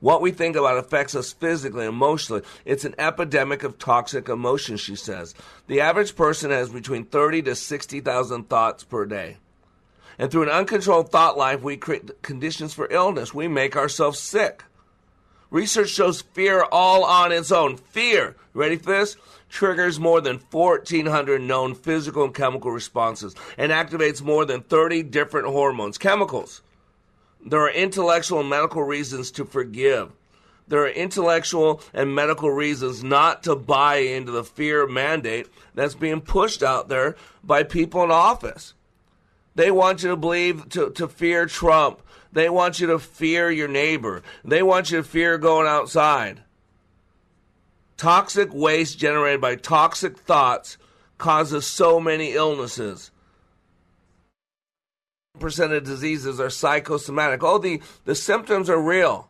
[0.00, 2.40] What we think about affects us physically, emotionally.
[2.64, 5.34] It's an epidemic of toxic emotions, she says.
[5.66, 9.36] The average person has between 30 to 60,000 thoughts per day.
[10.18, 13.34] And through an uncontrolled thought life, we create conditions for illness.
[13.34, 14.64] We make ourselves sick.
[15.50, 17.76] Research shows fear all on its own.
[17.76, 19.16] Fear, ready for this?
[19.48, 25.48] Triggers more than 1,400 known physical and chemical responses and activates more than 30 different
[25.48, 26.62] hormones, chemicals.
[27.44, 30.12] There are intellectual and medical reasons to forgive.
[30.68, 36.20] There are intellectual and medical reasons not to buy into the fear mandate that's being
[36.20, 38.74] pushed out there by people in office.
[39.56, 42.02] They want you to believe, to, to fear Trump.
[42.32, 44.22] They want you to fear your neighbor.
[44.44, 46.42] They want you to fear going outside.
[47.96, 50.78] Toxic waste generated by toxic thoughts
[51.18, 53.10] causes so many illnesses.
[55.38, 57.42] Percent of diseases are psychosomatic.
[57.42, 59.28] All the, the symptoms are real,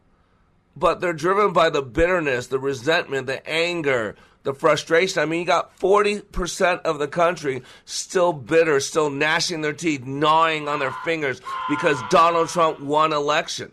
[0.77, 5.23] but they're driven by the bitterness, the resentment, the anger, the frustration.
[5.23, 10.69] I mean, you got 40% of the country still bitter, still gnashing their teeth, gnawing
[10.69, 13.73] on their fingers because Donald Trump won election.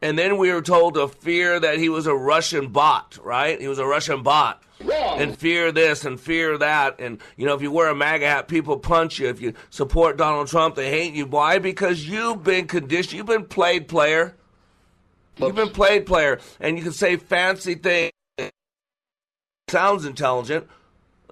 [0.00, 3.60] And then we were told to fear that he was a Russian bot, right?
[3.60, 4.62] He was a Russian bot.
[4.80, 5.20] Wrong.
[5.20, 7.00] And fear this and fear that.
[7.00, 9.28] And, you know, if you wear a MAGA hat, people punch you.
[9.28, 11.26] If you support Donald Trump, they hate you.
[11.26, 11.58] Why?
[11.58, 13.14] Because you've been conditioned.
[13.14, 14.36] You've been played player.
[15.36, 16.38] You've been played player.
[16.60, 18.12] And you can say fancy things.
[19.68, 20.66] Sounds intelligent.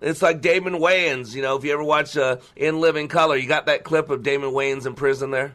[0.03, 1.35] It's like Damon Wayans.
[1.35, 4.22] You know, if you ever watch uh, In Living Color, you got that clip of
[4.22, 5.55] Damon Wayans in prison there?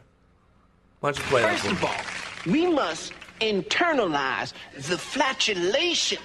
[1.00, 1.58] Why don't you play that?
[1.58, 6.18] First of all, we must internalize the flatulation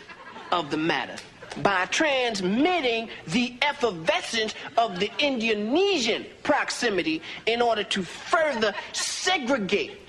[0.52, 1.15] of the matter
[1.63, 10.00] by transmitting the effervescence of the Indonesian proximity in order to further segregate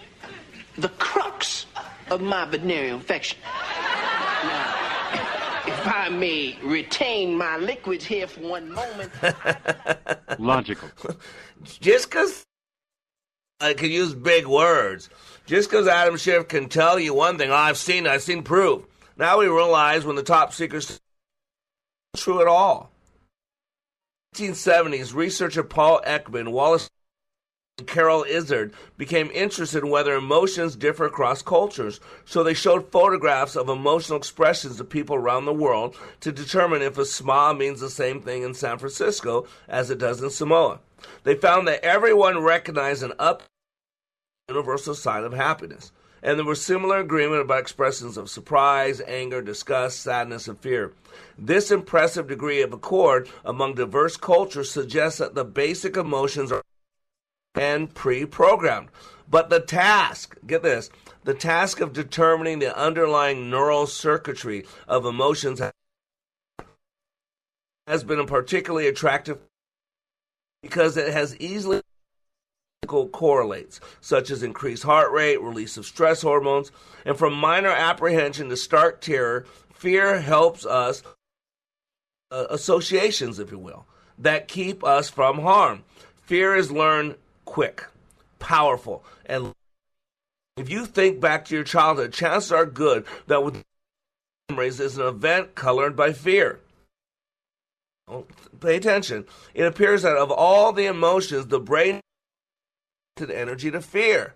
[0.76, 1.66] the crux
[2.11, 3.38] of my venereal infection.
[5.78, 9.12] Now, if I may retain my liquids here for one moment.
[10.38, 10.88] Logical.
[11.80, 12.44] Just because
[13.60, 15.08] I can use big words,
[15.46, 18.84] just because Adam Schiff can tell you one thing, oh, I've seen, I've seen proof.
[19.16, 21.00] Now we realize when the top secret's
[22.16, 22.90] true at all.
[24.34, 26.90] 1970s, researcher Paul Ekman, Wallace and
[27.86, 33.68] Carroll Izard became interested in whether emotions differ across cultures, so they showed photographs of
[33.68, 38.20] emotional expressions of people around the world to determine if a smile means the same
[38.20, 40.80] thing in San Francisco as it does in Samoa.
[41.22, 43.44] They found that everyone recognized an up
[44.48, 50.00] universal sign of happiness, and there was similar agreement about expressions of surprise, anger, disgust,
[50.00, 50.92] sadness, and fear.
[51.38, 56.62] This impressive degree of accord among diverse cultures suggests that the basic emotions are
[57.58, 58.88] and pre programmed.
[59.30, 60.88] But the task, get this,
[61.24, 65.60] the task of determining the underlying neural circuitry of emotions
[67.86, 69.38] has been a particularly attractive
[70.62, 71.82] because it has easily
[72.86, 76.72] correlates, such as increased heart rate, release of stress hormones,
[77.04, 79.44] and from minor apprehension to stark terror,
[79.74, 81.02] fear helps us
[82.30, 83.86] uh, associations, if you will,
[84.18, 85.84] that keep us from harm.
[86.24, 87.16] Fear is learned
[87.48, 87.87] quick,
[88.38, 89.54] powerful, and
[90.58, 93.62] if you think back to your childhood, chances are good that with
[94.50, 96.61] memories is an event colored by fear.
[98.06, 98.26] Well,
[98.61, 99.24] pay attention.
[99.54, 102.00] It appears that of all the emotions, the brain
[103.16, 104.34] to the energy to fear.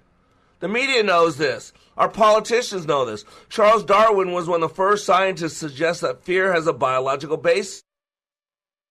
[0.60, 1.74] The media knows this.
[1.98, 3.26] Our politicians know this.
[3.50, 7.36] Charles Darwin was one of the first scientists to suggest that fear has a biological
[7.36, 7.82] base,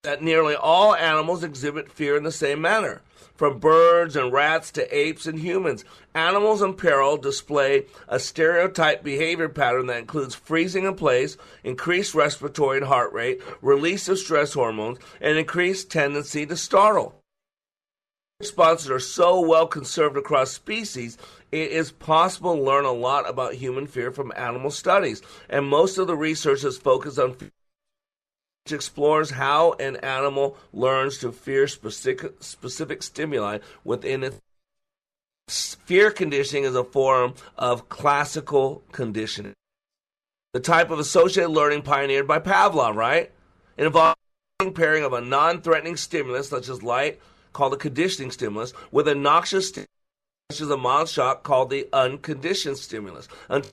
[0.04, 3.02] that nearly all animals exhibit fear in the same manner.
[3.36, 5.86] From birds and rats to apes and humans,
[6.16, 12.78] animals in peril display a stereotyped behavior pattern that includes freezing in place, increased respiratory
[12.78, 17.16] and heart rate, release of stress hormones, and increased tendency to startle
[18.40, 21.16] responses are so well conserved across species,
[21.52, 25.22] it is possible to learn a lot about human fear from animal studies.
[25.48, 27.52] And most of the research is focused on fear,
[28.66, 34.36] which explores how an animal learns to fear specific, specific stimuli within it.
[35.48, 39.54] Fear conditioning is a form of classical conditioning.
[40.54, 43.32] The type of associated learning pioneered by Pavlov, right?
[43.78, 44.16] It involves
[44.76, 47.20] pairing of a non threatening stimulus such as light,
[47.54, 49.90] called a conditioning stimulus, with a noxious stimulus,
[50.52, 53.28] such as a mild shock called the unconditioned stimulus.
[53.50, 53.72] Until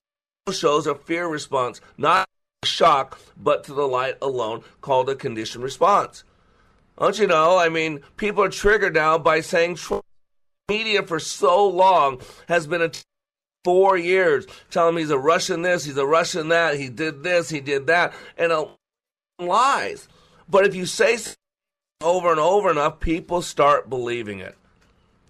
[0.51, 2.27] shows a fear response, not
[2.65, 6.25] shock, but to the light alone, called a conditioned response.
[6.99, 7.57] Don't you know?
[7.57, 10.05] I mean, people are triggered now by saying Trump.
[10.69, 12.91] media for so long has been a
[13.65, 17.49] four years telling him he's a Russian this, he's a Russian that, he did this,
[17.49, 18.67] he did that, and a
[19.39, 20.09] lies.
[20.49, 21.19] But if you say
[22.03, 24.57] over and over enough, people start believing it.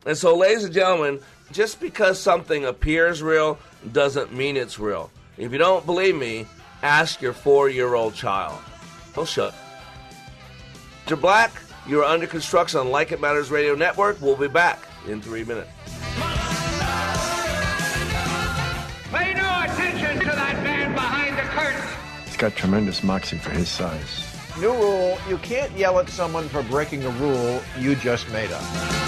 [0.07, 1.21] And so, ladies and gentlemen,
[1.53, 3.59] just because something appears real
[3.93, 5.11] doesn't mean it's real.
[5.37, 6.47] If you don't believe me,
[6.83, 8.59] ask your four year old child.
[9.15, 9.55] He'll shut.
[11.07, 11.21] Mr.
[11.21, 11.51] Black,
[11.87, 14.21] you are under construction on Like It Matters Radio Network.
[14.21, 15.71] We'll be back in three minutes.
[19.11, 21.89] Pay no attention to that man behind the curtain.
[22.27, 24.25] He's got tremendous moxie for his size.
[24.61, 29.08] New rule you can't yell at someone for breaking a rule you just made up.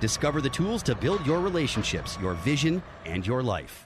[0.00, 3.85] Discover the tools to build your relationships, your vision, and your life.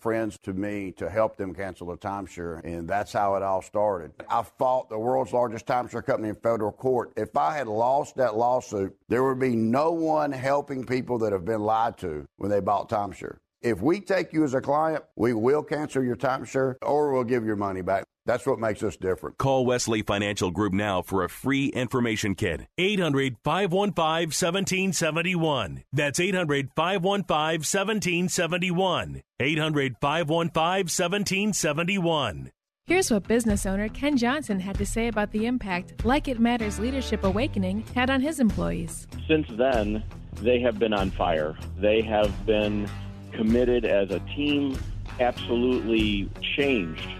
[0.00, 4.12] friends to me to help them cancel a timeshare, and that's how it all started.
[4.28, 7.12] I fought the world's largest timeshare company in federal court.
[7.16, 11.44] If I had lost that lawsuit, there would be no one helping people that have
[11.44, 13.36] been lied to when they bought timeshare.
[13.62, 17.44] If we take you as a client, we will cancel your timeshare or we'll give
[17.44, 18.04] your money back.
[18.26, 19.38] That's what makes us different.
[19.38, 22.66] Call Wesley Financial Group now for a free information kit.
[22.78, 25.84] 800 515 1771.
[25.92, 29.22] That's 800 515 1771.
[29.40, 32.50] 800 515 1771.
[32.86, 36.80] Here's what business owner Ken Johnson had to say about the impact Like It Matters
[36.80, 39.06] Leadership Awakening had on his employees.
[39.28, 40.02] Since then,
[40.42, 41.56] they have been on fire.
[41.78, 42.90] They have been
[43.32, 44.76] committed as a team,
[45.20, 47.19] absolutely changed.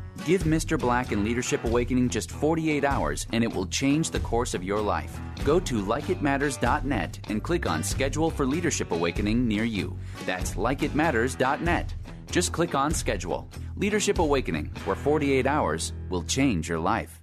[0.25, 0.79] Give Mr.
[0.79, 4.79] Black and Leadership Awakening just 48 hours, and it will change the course of your
[4.79, 5.19] life.
[5.43, 9.97] Go to likeitmatters.net and click on Schedule for Leadership Awakening near you.
[10.25, 11.93] That's likeitmatters.net.
[12.29, 13.49] Just click on Schedule.
[13.75, 17.19] Leadership Awakening, where 48 hours will change your life.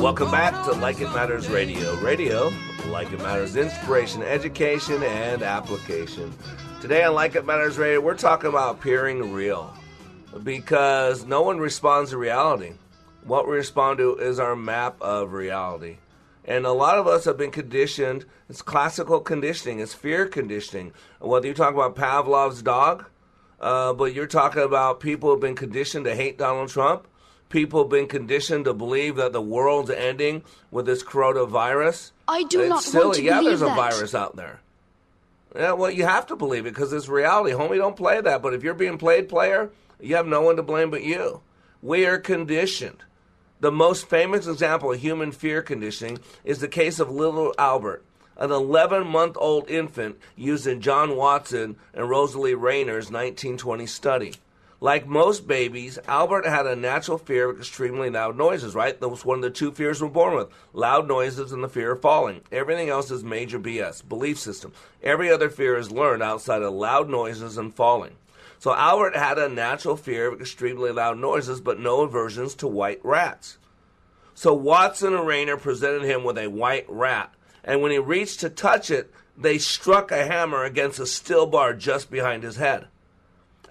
[0.00, 1.94] Welcome back to Like It Matters Radio.
[1.96, 2.50] Radio,
[2.86, 6.32] like it matters, inspiration, education, and application.
[6.80, 9.74] Today on Like It Matters Radio, we're talking about appearing real
[10.42, 12.72] because no one responds to reality.
[13.24, 15.98] What we respond to is our map of reality.
[16.46, 20.94] And a lot of us have been conditioned, it's classical conditioning, it's fear conditioning.
[21.20, 23.04] Whether you talk about Pavlov's dog,
[23.60, 27.06] uh, but you're talking about people who have been conditioned to hate Donald Trump,
[27.50, 32.12] people have been conditioned to believe that the world's ending with this coronavirus.
[32.26, 33.04] I do it's not silly.
[33.04, 34.60] want to yeah, believe there's a virus out there.
[35.54, 37.54] Yeah, well, you have to believe it because it's reality.
[37.54, 38.40] Homie, don't play that.
[38.40, 39.70] But if you're being played player,
[40.00, 41.42] you have no one to blame but you.
[41.82, 43.02] We are conditioned.
[43.58, 48.04] The most famous example of human fear conditioning is the case of little Albert,
[48.36, 54.34] an 11 month old infant used in John Watson and Rosalie Rayner's 1920 study.
[54.82, 58.98] Like most babies, Albert had a natural fear of extremely loud noises, right?
[58.98, 61.92] That was one of the two fears we're born with loud noises and the fear
[61.92, 62.40] of falling.
[62.50, 64.72] Everything else is major BS, belief system.
[65.02, 68.16] Every other fear is learned outside of loud noises and falling.
[68.58, 73.00] So Albert had a natural fear of extremely loud noises, but no aversions to white
[73.04, 73.58] rats.
[74.34, 78.48] So Watson and Rayner presented him with a white rat, and when he reached to
[78.48, 82.86] touch it, they struck a hammer against a steel bar just behind his head.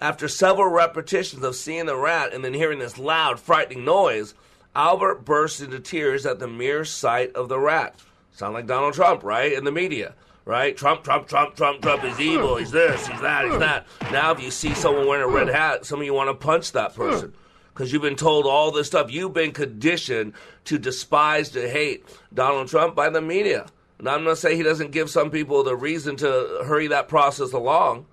[0.00, 4.34] After several repetitions of seeing the rat and then hearing this loud, frightening noise,
[4.74, 7.96] Albert burst into tears at the mere sight of the rat.
[8.32, 9.52] Sound like Donald Trump, right?
[9.52, 10.14] In the media,
[10.46, 10.74] right?
[10.74, 12.56] Trump, Trump, Trump, Trump, Trump is evil.
[12.56, 13.86] He's this, he's that, he's that.
[14.10, 16.72] Now, if you see someone wearing a red hat, some of you want to punch
[16.72, 17.34] that person
[17.74, 19.10] because you've been told all this stuff.
[19.10, 20.32] You've been conditioned
[20.64, 23.66] to despise, to hate Donald Trump by the media.
[23.98, 27.52] And I'm not saying he doesn't give some people the reason to hurry that process
[27.52, 28.06] along.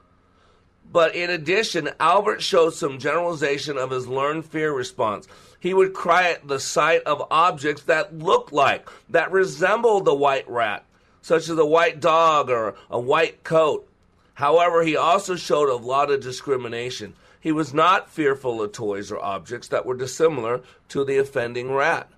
[0.91, 5.27] But in addition, Albert showed some generalization of his learned fear response.
[5.59, 10.49] He would cry at the sight of objects that looked like, that resembled the white
[10.49, 10.85] rat,
[11.21, 13.88] such as a white dog or a white coat.
[14.35, 17.13] However, he also showed a lot of discrimination.
[17.41, 22.09] He was not fearful of toys or objects that were dissimilar to the offending rat.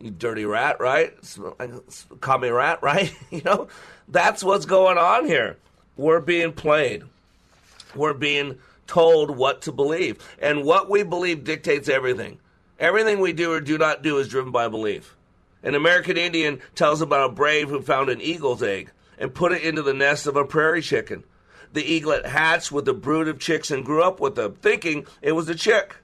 [0.00, 1.14] You dirty rat, right?
[2.20, 3.14] Call me rat, right?
[3.30, 3.68] you know,
[4.08, 5.58] that's what's going on here.
[5.96, 7.04] We're being played
[7.96, 10.18] we're being told what to believe.
[10.40, 12.38] And what we believe dictates everything.
[12.78, 15.16] Everything we do or do not do is driven by belief.
[15.62, 19.62] An American Indian tells about a brave who found an eagle's egg and put it
[19.62, 21.24] into the nest of a prairie chicken.
[21.72, 25.32] The eaglet hatched with a brood of chicks and grew up with them, thinking it
[25.32, 25.96] was a chick.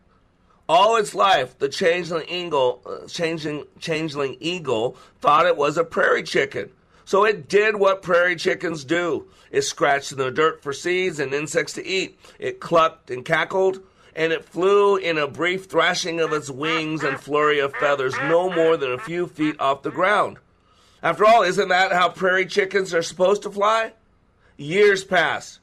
[0.68, 6.22] All its life, the changeling eagle, uh, changing, changeling eagle thought it was a prairie
[6.22, 6.70] chicken.
[7.10, 9.26] So it did what prairie chickens do.
[9.50, 12.20] It scratched in the dirt for seeds and insects to eat.
[12.38, 13.80] It clucked and cackled,
[14.14, 18.48] and it flew in a brief thrashing of its wings and flurry of feathers no
[18.48, 20.36] more than a few feet off the ground.
[21.02, 23.94] After all, isn't that how prairie chickens are supposed to fly?
[24.56, 25.58] Years passed,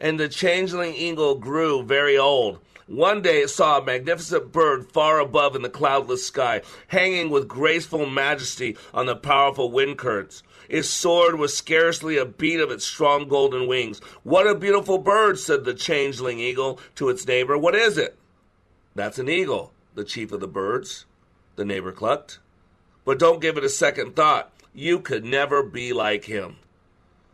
[0.00, 2.58] and the changeling eagle grew very old.
[2.88, 7.46] One day it saw a magnificent bird far above in the cloudless sky, hanging with
[7.46, 10.42] graceful majesty on the powerful wind currents.
[10.68, 14.00] It soared with scarcely a beat of its strong golden wings.
[14.22, 17.58] What a beautiful bird, said the changeling eagle to its neighbor.
[17.58, 18.18] What is it?
[18.94, 21.06] That's an eagle, the chief of the birds,
[21.56, 22.38] the neighbor clucked.
[23.04, 24.52] But don't give it a second thought.
[24.74, 26.56] You could never be like him.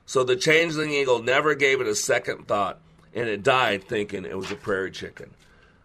[0.07, 2.81] So the changeling eagle never gave it a second thought,
[3.15, 5.35] and it died thinking it was a prairie chicken.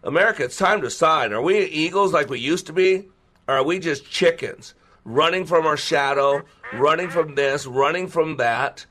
[0.02, 1.32] America, it's time to decide.
[1.32, 3.08] Are we eagles like we used to be?
[3.46, 4.74] Or are we just chickens?
[5.04, 6.42] Running from our shadow,
[6.72, 8.86] running from this, running from that.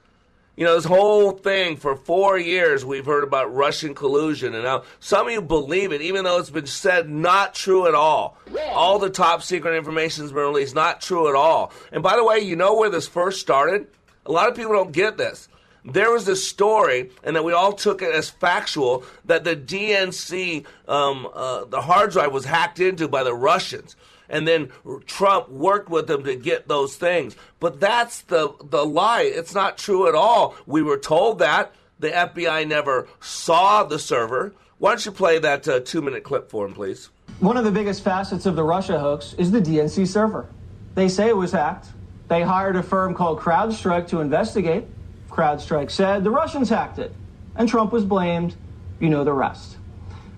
[0.55, 4.83] You know, this whole thing for four years we've heard about Russian collusion, and now
[4.99, 8.37] some of you believe it, even though it's been said not true at all.
[8.71, 11.71] All the top secret information has been released, not true at all.
[11.91, 13.87] And by the way, you know where this first started?
[14.27, 15.49] A lot of people don't get this.
[15.85, 20.65] There was this story, and that we all took it as factual, that the DNC,
[20.87, 23.95] um, uh, the hard drive was hacked into by the Russians
[24.33, 24.71] and then
[25.05, 27.35] Trump worked with them to get those things.
[27.59, 29.21] But that's the the lie.
[29.21, 30.55] It's not true at all.
[30.65, 34.53] We were told that the FBI never saw the server.
[34.79, 37.09] Why don't you play that uh, two minute clip for him, please?
[37.39, 40.49] One of the biggest facets of the Russia hoax is the DNC server.
[40.95, 41.87] They say it was hacked.
[42.27, 44.85] They hired a firm called CrowdStrike to investigate.
[45.29, 47.13] CrowdStrike said the Russians hacked it,
[47.55, 48.55] and Trump was blamed.
[48.99, 49.77] You know the rest.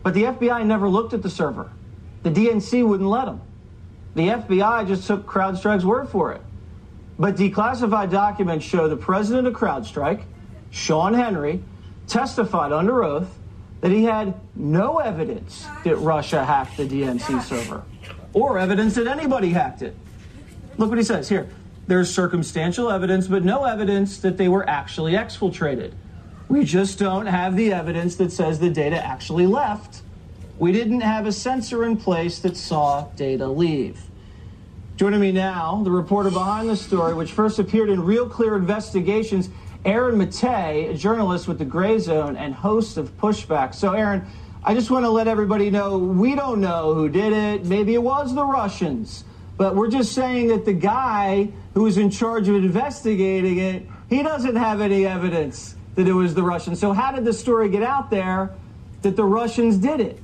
[0.03, 1.71] But the FBI never looked at the server.
[2.23, 3.41] The DNC wouldn't let them.
[4.15, 6.41] The FBI just took CrowdStrike's word for it.
[7.19, 10.23] But declassified documents show the president of CrowdStrike,
[10.71, 11.61] Shawn Henry,
[12.07, 13.37] testified under oath
[13.81, 17.83] that he had no evidence that Russia hacked the DNC server
[18.33, 19.95] or evidence that anybody hacked it.
[20.77, 21.49] Look what he says here.
[21.87, 25.93] There's circumstantial evidence, but no evidence that they were actually exfiltrated.
[26.47, 30.01] We just don't have the evidence that says the data actually left.
[30.57, 34.01] We didn't have a sensor in place that saw data leave.
[34.95, 39.49] Joining me now, the reporter behind the story, which first appeared in Real Clear Investigations,
[39.83, 43.75] Aaron Maté, a journalist with the Gray Zone and host of Pushback.
[43.75, 44.25] So, Aaron,
[44.63, 47.65] I just want to let everybody know we don't know who did it.
[47.65, 49.25] Maybe it was the Russians,
[49.57, 54.23] but we're just saying that the guy who was in charge of investigating it, he
[54.23, 56.79] doesn't have any evidence that it was the Russians.
[56.79, 58.53] So, how did the story get out there
[59.01, 60.21] that the Russians did it?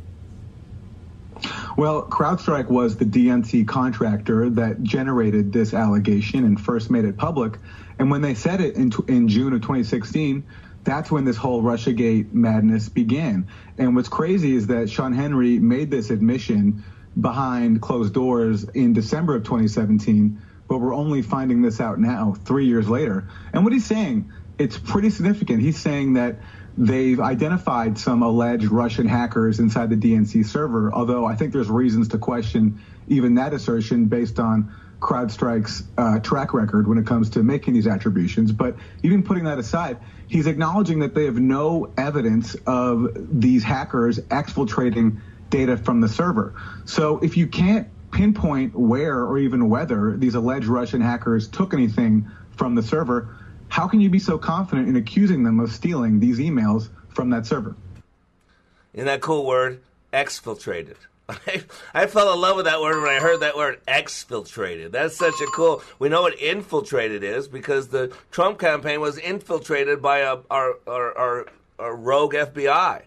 [1.78, 7.58] Well, CrowdStrike was the DNC contractor that generated this allegation and first made it public.
[8.00, 10.44] And when they said it in, in June of 2016,
[10.84, 13.48] that's when this whole Russiagate madness began.
[13.78, 16.84] And what's crazy is that Shawn Henry made this admission
[17.20, 22.66] behind closed doors in December of 2017, but we're only finding this out now, three
[22.66, 23.28] years later.
[23.54, 25.62] And what he's saying, it's pretty significant.
[25.62, 26.38] He's saying that
[26.82, 32.07] they've identified some alleged Russian hackers inside the DNC server, although I think there's reasons
[32.09, 37.43] to question even that assertion based on CrowdStrike's uh, track record when it comes to
[37.43, 38.51] making these attributions.
[38.51, 44.19] But even putting that aside, he's acknowledging that they have no evidence of these hackers
[44.19, 45.21] exfiltrating
[45.51, 46.55] data from the server.
[46.86, 52.32] So if you can't pinpoint where or even whether these alleged Russian hackers took anything
[52.57, 53.38] from the server,
[53.72, 57.45] how can you be so confident in accusing them of stealing these emails from that
[57.45, 57.74] server?
[58.93, 59.80] Isn't that cool word?
[60.11, 60.97] Exfiltrated.
[61.30, 61.63] I,
[61.93, 64.91] I fell in love with that word when I heard that word exfiltrated.
[64.91, 65.82] That's such a cool.
[65.99, 71.17] We know what infiltrated is because the Trump campaign was infiltrated by a, our, our,
[71.17, 71.47] our,
[71.80, 73.03] our rogue FBI.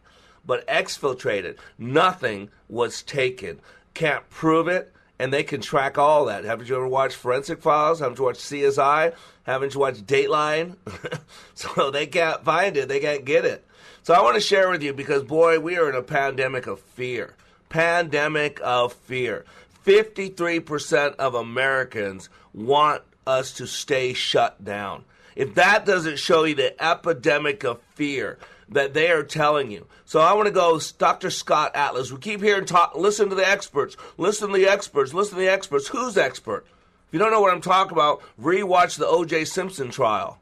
[0.47, 3.61] But exfiltrated, nothing was taken.
[3.93, 6.45] Can't prove it, and they can track all that.
[6.45, 8.01] Haven't you ever watched Forensic Files?
[8.01, 9.15] Haven't you watched CSI?
[9.45, 10.77] Haven't you watched Dateline?
[11.55, 12.89] so they can't find it.
[12.89, 13.67] They can't get it.
[14.03, 16.81] So I want to share with you because, boy, we are in a pandemic of
[16.81, 17.35] fear.
[17.69, 19.45] Pandemic of fear.
[19.87, 25.05] 53% of Americans want us to stay shut down.
[25.37, 28.39] If that doesn't show you the epidemic of fear
[28.69, 29.87] that they are telling you.
[30.05, 31.31] So I want to go Dr.
[31.31, 32.13] Scott Atlas.
[32.13, 33.97] We keep hearing talk listen to the experts.
[34.17, 35.15] Listen to the experts.
[35.15, 35.89] Listen to the experts.
[35.89, 36.67] Who's expert?
[37.09, 39.45] If you don't know what I'm talking about, rewatch the O.J.
[39.45, 40.41] Simpson trial.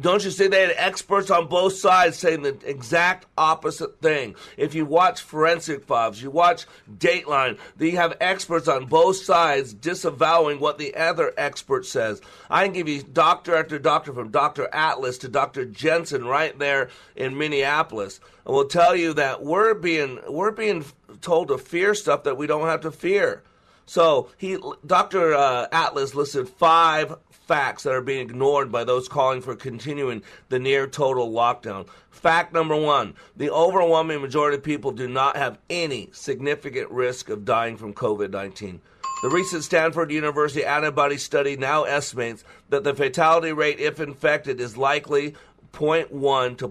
[0.00, 4.34] Don't you see they had experts on both sides saying the exact opposite thing?
[4.56, 10.60] If you watch Forensic Files, you watch Dateline, they have experts on both sides disavowing
[10.60, 12.22] what the other expert says.
[12.48, 14.66] I can give you doctor after doctor from Dr.
[14.72, 15.66] Atlas to Dr.
[15.66, 18.18] Jensen right there in Minneapolis.
[18.46, 20.86] And will tell you that we're being we're being
[21.20, 23.42] told to fear stuff that we don't have to fear.
[23.86, 25.34] So he, Dr.
[25.34, 30.58] Uh, Atlas listed five facts that are being ignored by those calling for continuing the
[30.58, 31.88] near total lockdown.
[32.10, 37.44] Fact number one the overwhelming majority of people do not have any significant risk of
[37.44, 38.80] dying from COVID 19.
[39.22, 44.76] The recent Stanford University antibody study now estimates that the fatality rate, if infected, is
[44.76, 45.34] likely
[45.72, 46.68] 0.1 to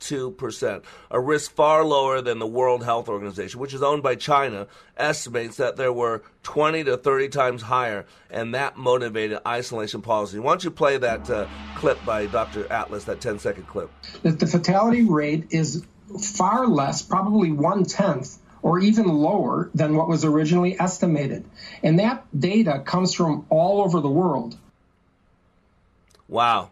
[0.00, 4.66] 0.2%, a risk far lower than the World Health Organization, which is owned by China,
[4.96, 10.38] estimates that there were 20 to 30 times higher, and that motivated isolation policy.
[10.38, 12.70] Why don't you play that uh, clip by Dr.
[12.72, 13.90] Atlas, that 10 second clip?
[14.22, 15.84] That the fatality rate is
[16.20, 21.44] far less, probably one tenth or even lower than what was originally estimated.
[21.82, 24.56] And that data comes from all over the world.
[26.28, 26.70] Wow.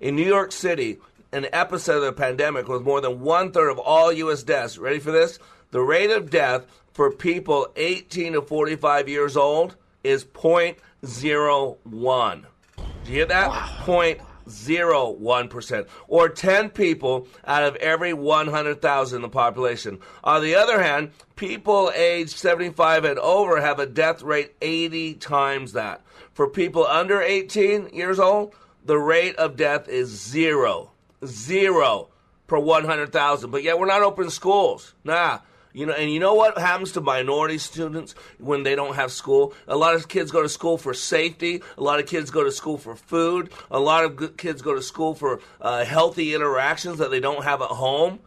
[0.00, 0.98] In New York City,
[1.32, 4.42] an epicenter of the pandemic with more than one third of all U.S.
[4.42, 4.78] deaths.
[4.78, 5.38] Ready for this?
[5.70, 12.44] The rate of death for people 18 to 45 years old is 0.01.
[12.76, 13.48] Do you hear that?
[13.48, 14.16] Wow.
[14.48, 15.86] 0.01%.
[16.08, 19.98] Or 10 people out of every 100,000 in the population.
[20.24, 25.72] On the other hand, people aged 75 and over have a death rate 80 times
[25.72, 26.02] that.
[26.32, 28.54] For people under 18 years old,
[28.84, 30.92] the rate of death is zero.
[31.24, 32.08] Zero
[32.46, 33.50] per 100,000.
[33.50, 34.94] But yet we're not open schools.
[35.04, 35.40] Nah.
[35.76, 39.52] You know, and you know what happens to minority students when they don't have school?
[39.68, 41.60] A lot of kids go to school for safety.
[41.76, 43.50] A lot of kids go to school for food.
[43.70, 47.60] A lot of kids go to school for uh, healthy interactions that they don't have
[47.60, 48.20] at home.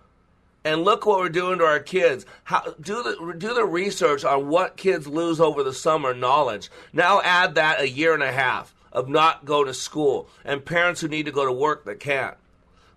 [0.63, 2.23] And look what we're doing to our kids.
[2.43, 6.69] How, do the do the research on what kids lose over the summer knowledge.
[6.93, 11.01] Now add that a year and a half of not going to school and parents
[11.01, 12.37] who need to go to work that can't.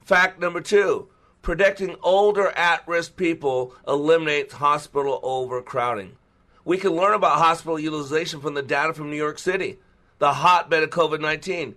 [0.05, 1.09] Fact number two
[1.43, 6.17] protecting older at risk people eliminates hospital overcrowding.
[6.65, 9.79] We can learn about hospital utilization from the data from New York City,
[10.19, 11.75] the hotbed of COVID 19.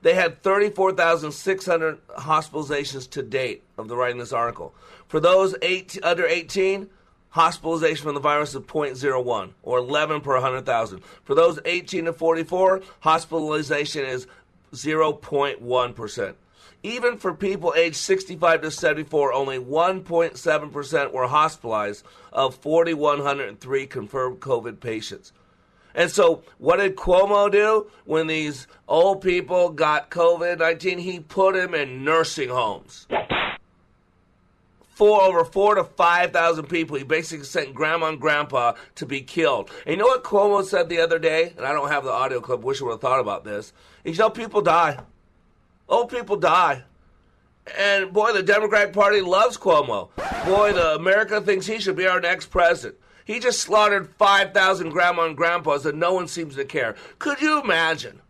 [0.00, 4.74] They had 34,600 hospitalizations to date of the writing this article.
[5.08, 6.90] For those eight, under 18,
[7.30, 11.02] hospitalization from the virus is 0.01 or 11 per 100,000.
[11.24, 14.26] For those 18 to 44, hospitalization is
[14.74, 16.34] 0.1%.
[16.84, 24.80] Even for people aged 65 to 74, only 1.7% were hospitalized of 4,103 confirmed COVID
[24.80, 25.32] patients.
[25.94, 30.98] And so, what did Cuomo do when these old people got COVID 19?
[30.98, 33.06] He put them in nursing homes.
[34.88, 36.96] Four over four to five thousand people.
[36.96, 39.70] He basically sent grandma and grandpa to be killed.
[39.86, 41.54] And you know what Cuomo said the other day?
[41.56, 42.60] And I don't have the audio clip.
[42.60, 43.72] Wish I would have thought about this.
[44.04, 44.98] He said, oh, "People die.
[45.88, 46.84] Old people die."
[47.78, 50.10] And boy, the Democratic Party loves Cuomo.
[50.44, 53.00] Boy, the America thinks he should be our next president.
[53.24, 56.94] He just slaughtered 5,000 grandma and grandpas and no one seems to care.
[57.18, 58.20] Could you imagine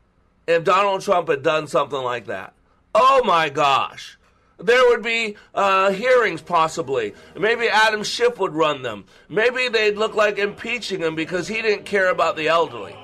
[0.47, 2.55] if Donald Trump had done something like that?
[2.95, 4.19] Oh my gosh.
[4.59, 7.13] There would be uh, hearings, possibly.
[7.37, 9.05] Maybe Adam Schiff would run them.
[9.29, 12.97] Maybe they'd look like impeaching him because he didn't care about the elderly.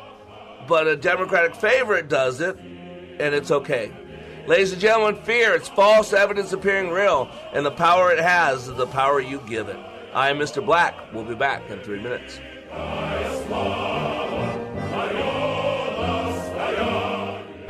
[0.69, 3.91] But a Democratic favorite does it, and it's okay.
[4.47, 8.77] Ladies and gentlemen, fear, it's false evidence appearing real, and the power it has is
[8.77, 9.79] the power you give it.
[10.15, 10.65] I am Mr.
[10.65, 11.13] Black.
[11.13, 12.41] We'll be back in three minutes.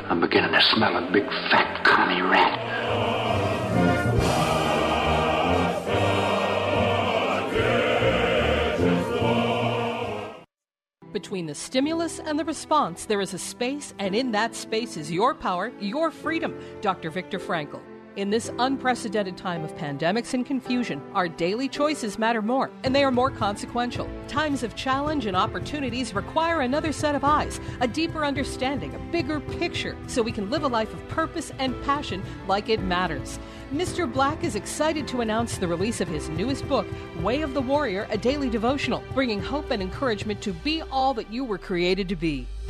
[0.09, 2.80] I'm beginning to smell a big fat commie rat.
[11.21, 15.11] Between the stimulus and the response, there is a space, and in that space is
[15.11, 16.59] your power, your freedom.
[16.81, 17.11] Dr.
[17.11, 17.79] Viktor Frankl.
[18.15, 23.03] In this unprecedented time of pandemics and confusion, our daily choices matter more, and they
[23.03, 24.09] are more consequential.
[24.27, 29.39] Times of challenge and opportunities require another set of eyes, a deeper understanding, a bigger
[29.39, 33.37] picture, so we can live a life of purpose and passion like it matters.
[33.71, 34.11] Mr.
[34.11, 36.85] Black is excited to announce the release of his newest book,
[37.21, 41.31] Way of the Warrior, a daily devotional, bringing hope and encouragement to be all that
[41.31, 42.45] you were created to be.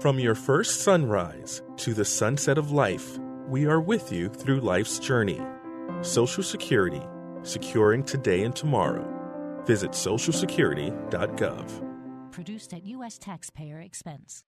[0.00, 3.18] From your first sunrise to the sunset of life,
[3.48, 5.40] we are with you through life's journey.
[6.02, 7.02] Social Security,
[7.42, 9.04] securing today and tomorrow.
[9.66, 12.30] Visit socialsecurity.gov.
[12.30, 13.18] Produced at U.S.
[13.18, 14.44] taxpayer expense.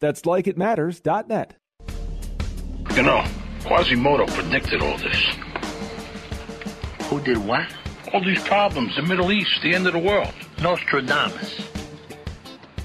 [0.00, 1.56] That's likeitmatters.net.
[2.94, 3.24] You know,
[3.64, 5.16] Quasimodo predicted all this.
[7.04, 7.66] Who did what?
[8.12, 10.32] All these problems, the Middle East, the end of the world.
[10.62, 11.60] Nostradamus.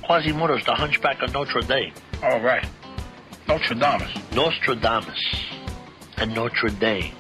[0.04, 1.94] Quasimodo's the hunchback of Notre Dame.
[2.22, 2.66] All right.
[3.48, 4.12] Nostradamus.
[4.34, 5.20] Nostradamus
[6.18, 7.14] and Notre Dame.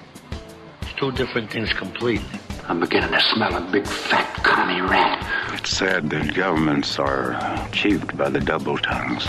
[0.81, 2.39] It's two different things completely.
[2.67, 5.53] I'm beginning to smell a big fat commie rat.
[5.53, 7.33] It's sad that governments are
[7.67, 9.27] achieved by the double tongues.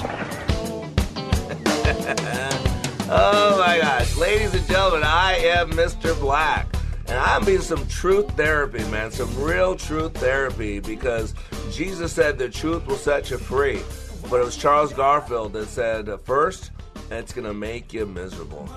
[3.15, 4.17] Oh my gosh.
[4.17, 6.19] Ladies and gentlemen, I am Mr.
[6.19, 6.67] Black.
[7.07, 9.11] And I'm being some truth therapy, man.
[9.11, 11.35] Some real truth therapy because
[11.71, 13.83] Jesus said the truth will set you free.
[14.31, 16.71] But it was Charles Garfield that said, first,
[17.11, 18.69] it's going to make you miserable.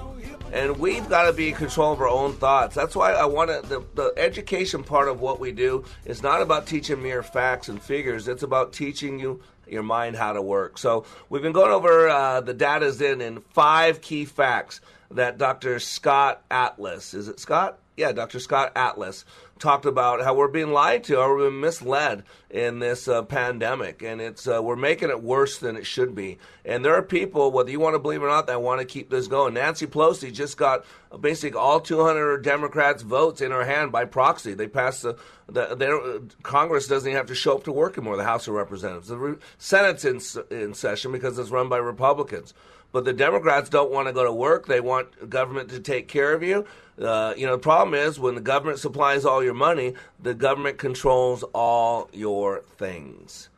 [0.52, 2.76] And we've got to be in control of our own thoughts.
[2.76, 6.42] That's why I want to, the, the education part of what we do is not
[6.42, 8.28] about teaching mere facts and figures.
[8.28, 9.42] It's about teaching you
[9.72, 10.78] your mind how to work.
[10.78, 15.80] So we've been going over uh, the data's in in five key facts that Dr.
[15.80, 17.80] Scott Atlas, is it Scott?
[17.96, 18.40] Yeah, Dr.
[18.40, 19.26] Scott Atlas
[19.60, 24.02] talked about how we're being lied to or we're being misled in this uh, pandemic,
[24.02, 26.38] and it's uh, we're making it worse than it should be.
[26.64, 28.86] And there are people, whether you want to believe it or not, that want to
[28.86, 29.54] keep this going.
[29.54, 30.86] Nancy Pelosi just got
[31.20, 34.54] basically all 200 Democrats' votes in her hand by proxy.
[34.54, 38.18] They passed the, the, the Congress doesn't even have to show up to work anymore.
[38.18, 42.54] The House of Representatives, the Senate's in, in session because it's run by Republicans.
[42.92, 44.66] But the Democrats don't want to go to work.
[44.66, 46.66] They want government to take care of you.
[47.00, 50.78] Uh, you know, the problem is when the government supplies all your money, the government
[50.78, 53.50] controls all your things.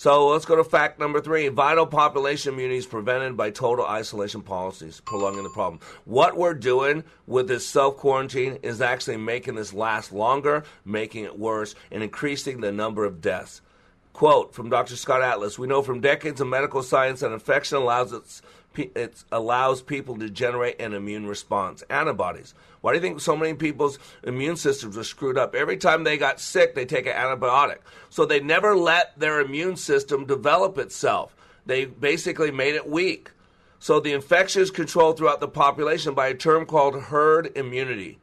[0.00, 1.48] So let's go to fact number three.
[1.48, 5.78] Vital population immunity is prevented by total isolation policies, prolonging the problem.
[6.06, 11.38] What we're doing with this self quarantine is actually making this last longer, making it
[11.38, 13.60] worse, and increasing the number of deaths.
[14.14, 14.96] Quote from Dr.
[14.96, 18.40] Scott Atlas We know from decades of medical science that infection allows its
[18.76, 22.54] it allows people to generate an immune response, antibodies.
[22.80, 25.54] Why do you think so many people's immune systems are screwed up?
[25.54, 27.78] Every time they got sick, they take an antibiotic.
[28.08, 31.36] So they never let their immune system develop itself.
[31.66, 33.30] They basically made it weak.
[33.78, 38.18] So the infection is controlled throughout the population by a term called herd immunity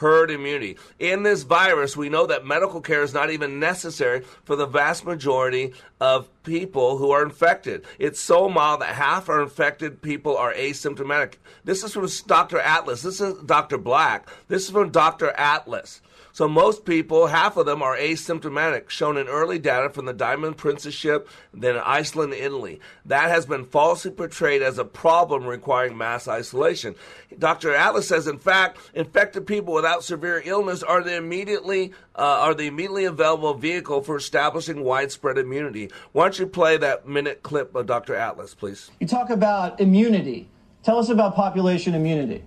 [0.00, 0.78] herd immunity.
[0.98, 5.04] In this virus, we know that medical care is not even necessary for the vast
[5.04, 7.84] majority of people who are infected.
[7.98, 11.34] It's so mild that half are infected people are asymptomatic.
[11.64, 12.58] This is from Dr.
[12.58, 13.02] Atlas.
[13.02, 13.76] This is Dr.
[13.76, 14.30] Black.
[14.48, 15.32] This is from Dr.
[15.32, 16.00] Atlas.
[16.40, 20.56] So most people, half of them are asymptomatic, shown in early data from the Diamond
[20.56, 22.80] Princess ship, then Iceland, Italy.
[23.04, 26.94] That has been falsely portrayed as a problem requiring mass isolation.
[27.38, 27.74] Dr.
[27.74, 32.68] Atlas says, in fact, infected people without severe illness are the immediately uh, are the
[32.68, 35.90] immediately available vehicle for establishing widespread immunity.
[36.12, 38.14] Why don't you play that minute clip of Dr.
[38.14, 38.90] Atlas, please?
[38.98, 40.48] You talk about immunity.
[40.84, 42.44] Tell us about population immunity.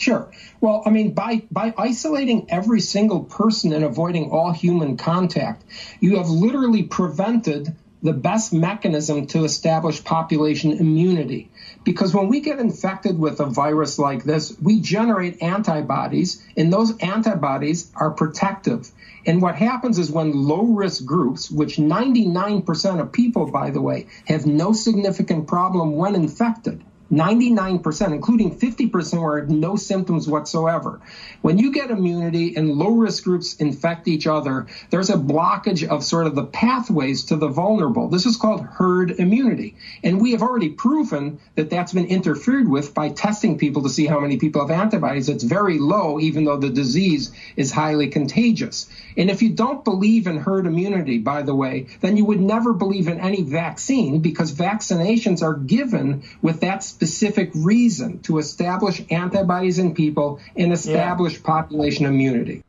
[0.00, 0.30] Sure.
[0.62, 5.62] Well, I mean, by, by isolating every single person and avoiding all human contact,
[6.00, 11.50] you have literally prevented the best mechanism to establish population immunity.
[11.84, 16.96] Because when we get infected with a virus like this, we generate antibodies, and those
[16.98, 18.90] antibodies are protective.
[19.26, 24.06] And what happens is when low risk groups, which 99% of people, by the way,
[24.24, 31.00] have no significant problem when infected, 99%, including 50% where no symptoms whatsoever.
[31.42, 36.04] When you get immunity and low risk groups infect each other, there's a blockage of
[36.04, 38.08] sort of the pathways to the vulnerable.
[38.08, 39.76] This is called herd immunity.
[40.04, 44.06] And we have already proven that that's been interfered with by testing people to see
[44.06, 45.28] how many people have antibodies.
[45.28, 48.88] It's very low, even though the disease is highly contagious.
[49.16, 52.72] And if you don't believe in herd immunity, by the way, then you would never
[52.72, 59.78] believe in any vaccine because vaccinations are given with that specific reason to establish antibodies
[59.78, 61.44] in people and establish yeah.
[61.44, 62.62] population immunity.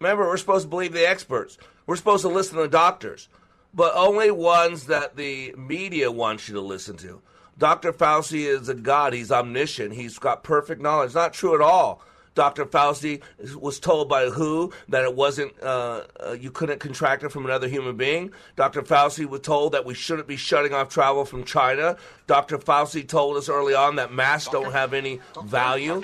[0.00, 1.58] Remember, we're supposed to believe the experts.
[1.86, 3.28] We're supposed to listen to the doctors,
[3.74, 7.20] but only ones that the media wants you to listen to.
[7.58, 7.92] Dr.
[7.92, 9.12] Fauci is a god.
[9.12, 9.94] He's omniscient.
[9.94, 11.14] He's got perfect knowledge.
[11.14, 12.02] Not true at all.
[12.34, 12.64] Dr.
[12.64, 13.20] Fauci
[13.56, 17.68] was told by WHO that it wasn't, uh, uh, you couldn't contract it from another
[17.68, 18.32] human being.
[18.56, 18.82] Dr.
[18.82, 21.96] Fauci was told that we shouldn't be shutting off travel from China.
[22.26, 22.58] Dr.
[22.58, 24.64] Fauci told us early on that masks Doctor?
[24.64, 25.48] don't have any Doctor?
[25.48, 26.02] value.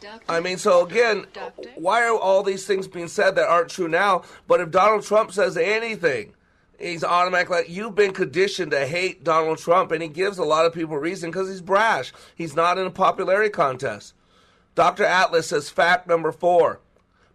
[0.00, 0.24] Doctor?
[0.28, 1.26] I mean, so again,
[1.76, 4.22] why are all these things being said that aren't true now?
[4.46, 6.34] But if Donald Trump says anything,
[6.78, 10.66] he's automatically like, you've been conditioned to hate Donald Trump, and he gives a lot
[10.66, 12.12] of people reason because he's brash.
[12.34, 14.12] He's not in a popularity contest.
[14.74, 15.04] Dr.
[15.04, 16.80] Atlas says fact number four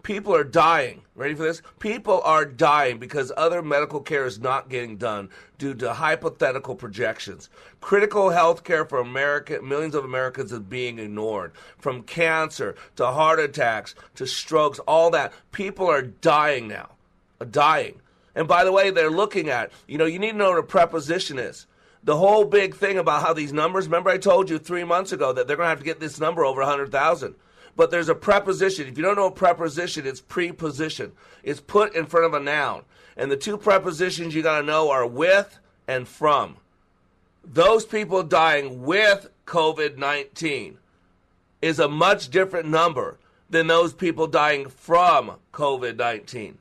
[0.03, 1.01] people are dying.
[1.15, 1.61] Ready for this?
[1.79, 7.49] People are dying because other medical care is not getting done due to hypothetical projections.
[7.81, 11.51] Critical health care for America, millions of Americans is being ignored.
[11.77, 15.33] From cancer to heart attacks to strokes, all that.
[15.51, 16.89] People are dying now.
[17.51, 18.01] Dying.
[18.35, 20.63] And by the way, they're looking at, you know, you need to know what a
[20.63, 21.67] preposition is
[22.03, 25.33] the whole big thing about how these numbers, remember I told you three months ago
[25.33, 27.35] that they're going to have to get this number over 100,000.
[27.75, 28.87] But there's a preposition.
[28.87, 31.11] If you don't know a preposition, it's preposition.
[31.43, 32.83] It's put in front of a noun.
[33.15, 36.57] And the two prepositions you got to know are with and from.
[37.43, 40.77] Those people dying with COVID 19
[41.61, 43.17] is a much different number
[43.49, 46.57] than those people dying from COVID 19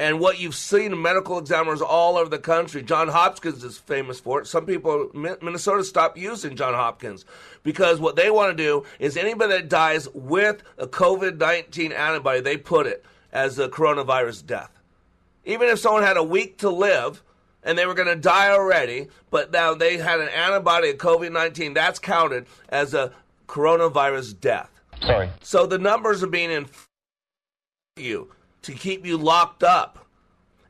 [0.00, 2.82] and what you've seen in medical examiners all over the country.
[2.82, 4.46] John Hopkins is famous for it.
[4.46, 7.26] Some people, Minnesota stopped using John Hopkins
[7.62, 12.40] because what they want to do is anybody that dies with a COVID 19 antibody,
[12.40, 14.70] they put it as a coronavirus death.
[15.44, 17.22] Even if someone had a week to live
[17.62, 21.30] and they were going to die already, but now they had an antibody of COVID
[21.30, 23.12] 19, that's counted as a
[23.48, 24.70] coronavirus death.
[25.02, 25.28] Sorry.
[25.42, 26.66] So the numbers are being
[27.96, 28.30] you,
[28.62, 30.06] to keep you locked up.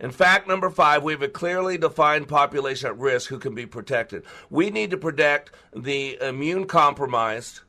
[0.01, 3.67] In fact, number five, we have a clearly defined population at risk who can be
[3.67, 4.25] protected.
[4.49, 7.61] We need to protect the immune compromised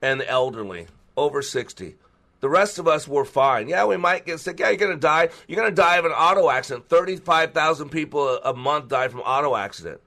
[0.00, 1.96] and the elderly over 60.
[2.40, 3.68] The rest of us were fine.
[3.68, 4.60] Yeah, we might get sick.
[4.60, 5.28] Yeah, you're going to die.
[5.46, 6.88] You're going to die of an auto accident.
[6.88, 10.00] 35,000 people a month die from auto accident.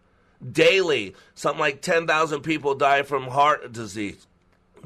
[0.51, 4.25] Daily, something like 10,000 people die from heart disease.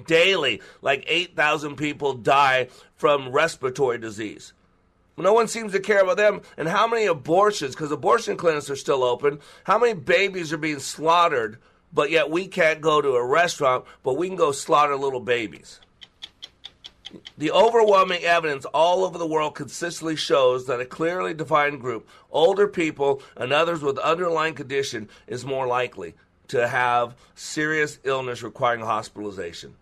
[0.06, 4.54] Daily, like 8,000 people die from respiratory disease.
[5.18, 6.42] No one seems to care about them.
[6.58, 10.80] And how many abortions, because abortion clinics are still open, how many babies are being
[10.80, 11.58] slaughtered,
[11.92, 15.80] but yet we can't go to a restaurant, but we can go slaughter little babies?
[17.38, 22.68] The overwhelming evidence all over the world consistently shows that a clearly defined group, older
[22.68, 26.16] people and others with underlying condition, is more likely
[26.50, 29.74] to have serious illness requiring hospitalization.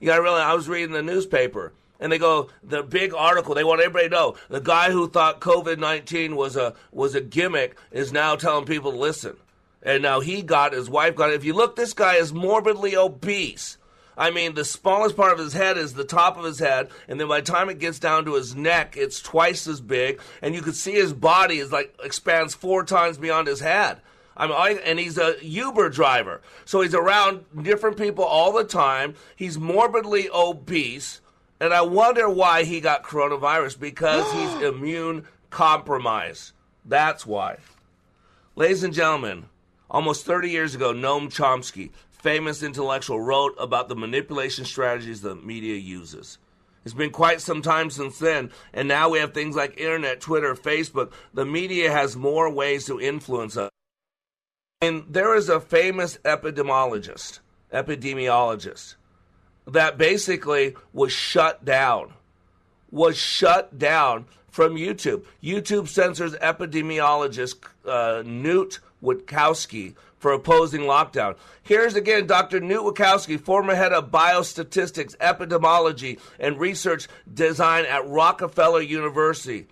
[0.00, 3.54] You got to realize, I was reading the newspaper and they go the big article.
[3.54, 7.20] They want everybody to know the guy who thought COVID nineteen was a was a
[7.20, 9.36] gimmick is now telling people to listen.
[9.82, 11.36] And now he got his wife got it.
[11.36, 13.78] If you look, this guy is morbidly obese.
[14.16, 17.20] I mean, the smallest part of his head is the top of his head, and
[17.20, 20.56] then by the time it gets down to his neck, it's twice as big, and
[20.56, 24.00] you can see his body is like expands four times beyond his head.
[24.36, 28.64] I mean, I, and he's a Uber driver, so he's around different people all the
[28.64, 29.14] time.
[29.36, 31.20] He's morbidly obese.
[31.60, 36.52] And I wonder why he got coronavirus because he's immune compromised.
[36.84, 37.58] That's why.
[38.56, 39.46] Ladies and gentlemen,
[39.90, 45.76] almost 30 years ago, Noam Chomsky, famous intellectual, wrote about the manipulation strategies the media
[45.76, 46.38] uses.
[46.84, 50.54] It's been quite some time since then, and now we have things like internet, Twitter,
[50.54, 51.12] Facebook.
[51.34, 53.70] The media has more ways to influence us.
[54.80, 57.40] And there is a famous epidemiologist,
[57.72, 58.94] epidemiologist,
[59.72, 62.12] that basically was shut down,
[62.90, 65.24] was shut down from YouTube.
[65.42, 67.56] YouTube censors epidemiologist
[67.86, 71.36] uh, Knut Wittkowski for opposing lockdown.
[71.62, 72.60] Here's again Dr.
[72.60, 79.66] Knut Wittkowski, former head of biostatistics, epidemiology, and research design at Rockefeller University.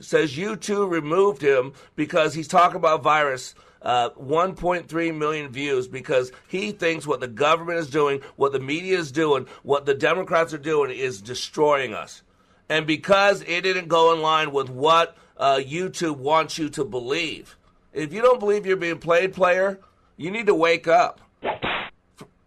[0.00, 6.72] Says YouTube removed him because he's talking about virus uh, 1.3 million views because he
[6.72, 10.58] thinks what the government is doing, what the media is doing, what the Democrats are
[10.58, 12.22] doing is destroying us.
[12.68, 17.56] And because it didn't go in line with what uh, YouTube wants you to believe.
[17.92, 19.80] If you don't believe you're being played, player,
[20.16, 21.20] you need to wake up.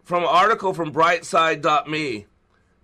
[0.03, 2.27] From an article from brightside.me,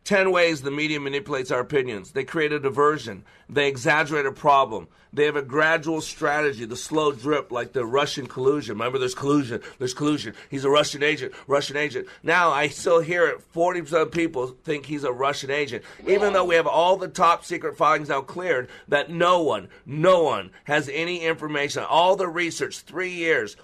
[0.10, 2.14] 10 ways the media manipulates our opinions.
[2.14, 3.24] They create a diversion.
[3.48, 4.88] They exaggerate a problem.
[5.14, 8.74] They have a gradual strategy, the slow drip, like the Russian collusion.
[8.74, 9.62] Remember, there's collusion.
[9.78, 10.34] There's collusion.
[10.50, 11.34] He's a Russian agent.
[11.46, 12.08] Russian agent.
[12.24, 13.54] Now, I still hear it.
[13.54, 15.84] 40% of people think he's a Russian agent.
[16.08, 20.24] Even though we have all the top secret filings now cleared, that no one, no
[20.24, 21.84] one has any information.
[21.84, 23.58] All the research, three years,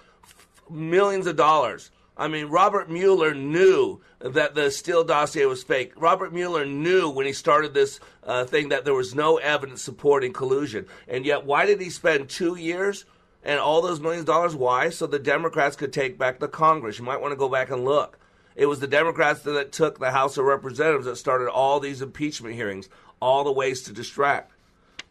[0.70, 1.89] millions of dollars.
[2.18, 5.91] I mean, Robert Mueller knew that the Steele dossier was fake.
[5.97, 10.32] Robert Mueller knew when he started this uh, thing that there was no evidence supporting
[10.32, 10.86] collusion.
[11.07, 13.03] And yet, why did he spend two years
[13.43, 14.55] and all those millions of dollars?
[14.55, 14.89] Why?
[14.89, 16.99] So the Democrats could take back the Congress.
[16.99, 18.18] You might want to go back and look.
[18.55, 22.55] It was the Democrats that took the House of Representatives that started all these impeachment
[22.55, 22.88] hearings,
[23.22, 24.53] all the ways to distract.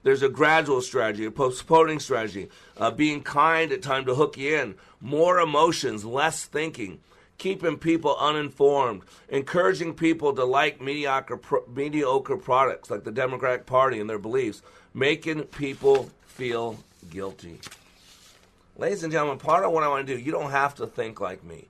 [0.05, 4.57] There's a gradual strategy, a postponing strategy, uh, being kind at time to hook you
[4.57, 7.01] in, more emotions, less thinking,
[7.39, 13.99] keeping people uninformed, encouraging people to like mediocre, pro- mediocre products like the Democratic Party
[13.99, 14.61] and their beliefs,
[14.93, 16.79] making people feel
[17.11, 17.59] guilty.
[18.77, 21.19] Ladies and gentlemen, part of what I want to do, you don't have to think
[21.19, 21.69] like me.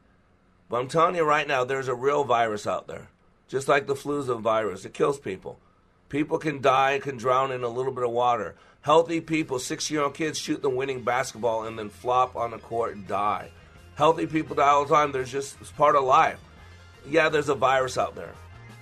[0.68, 3.09] But I'm telling you right now, there's a real virus out there.
[3.47, 5.61] Just like the flu's a virus, it kills people.
[6.09, 8.55] People can die, can drown in a little bit of water.
[8.82, 12.59] Healthy people, six year old kids shoot the winning basketball and then flop on the
[12.59, 13.50] court and die.
[13.94, 15.12] Healthy people die all the time.
[15.12, 16.38] There's just, it's part of life.
[17.09, 18.32] Yeah, there's a virus out there.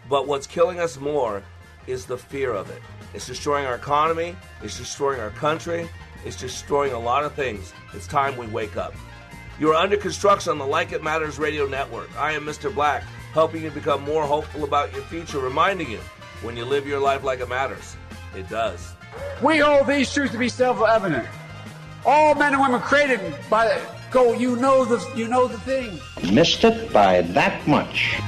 [0.08, 1.42] But what's killing us more
[1.86, 2.82] is the fear of it.
[3.14, 5.88] It's destroying our economy, it's destroying our country,
[6.24, 7.72] it's destroying a lot of things.
[7.92, 8.94] It's time we wake up.
[9.58, 12.10] You are under construction on the Like It Matters radio network.
[12.18, 12.74] I am Mr.
[12.74, 13.02] Black,
[13.32, 16.00] helping you become more hopeful about your future, reminding you
[16.42, 17.96] when you live your life like it matters,
[18.36, 18.94] it does.
[19.42, 21.26] We hold these truths to be self-evident.
[22.04, 23.80] All men and women created by the
[24.10, 24.32] go.
[24.32, 26.00] You know the you know the thing.
[26.32, 28.18] Missed it by that much.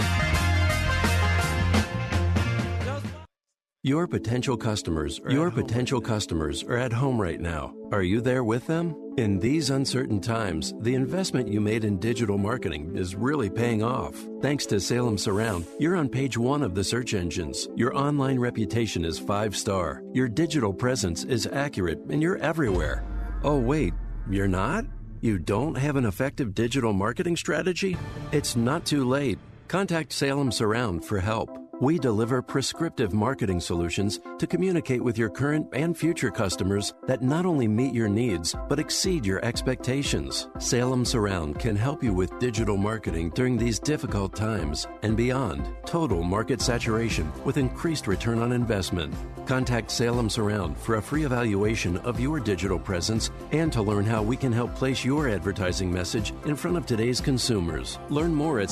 [3.86, 7.74] Your potential customers, your potential customers are at home right now.
[7.92, 8.96] Are you there with them?
[9.18, 14.26] In these uncertain times, the investment you made in digital marketing is really paying off.
[14.40, 17.68] Thanks to Salem Surround, you're on page one of the search engines.
[17.76, 20.02] Your online reputation is five star.
[20.14, 23.04] Your digital presence is accurate and you're everywhere.
[23.42, 23.92] Oh, wait,
[24.30, 24.86] you're not?
[25.20, 27.98] You don't have an effective digital marketing strategy?
[28.32, 29.38] It's not too late.
[29.68, 31.63] Contact Salem Surround for help.
[31.80, 37.44] We deliver prescriptive marketing solutions to communicate with your current and future customers that not
[37.44, 40.48] only meet your needs, but exceed your expectations.
[40.58, 45.68] Salem Surround can help you with digital marketing during these difficult times and beyond.
[45.84, 49.12] Total market saturation with increased return on investment.
[49.44, 54.22] Contact Salem Surround for a free evaluation of your digital presence and to learn how
[54.22, 57.98] we can help place your advertising message in front of today's consumers.
[58.10, 58.70] Learn more at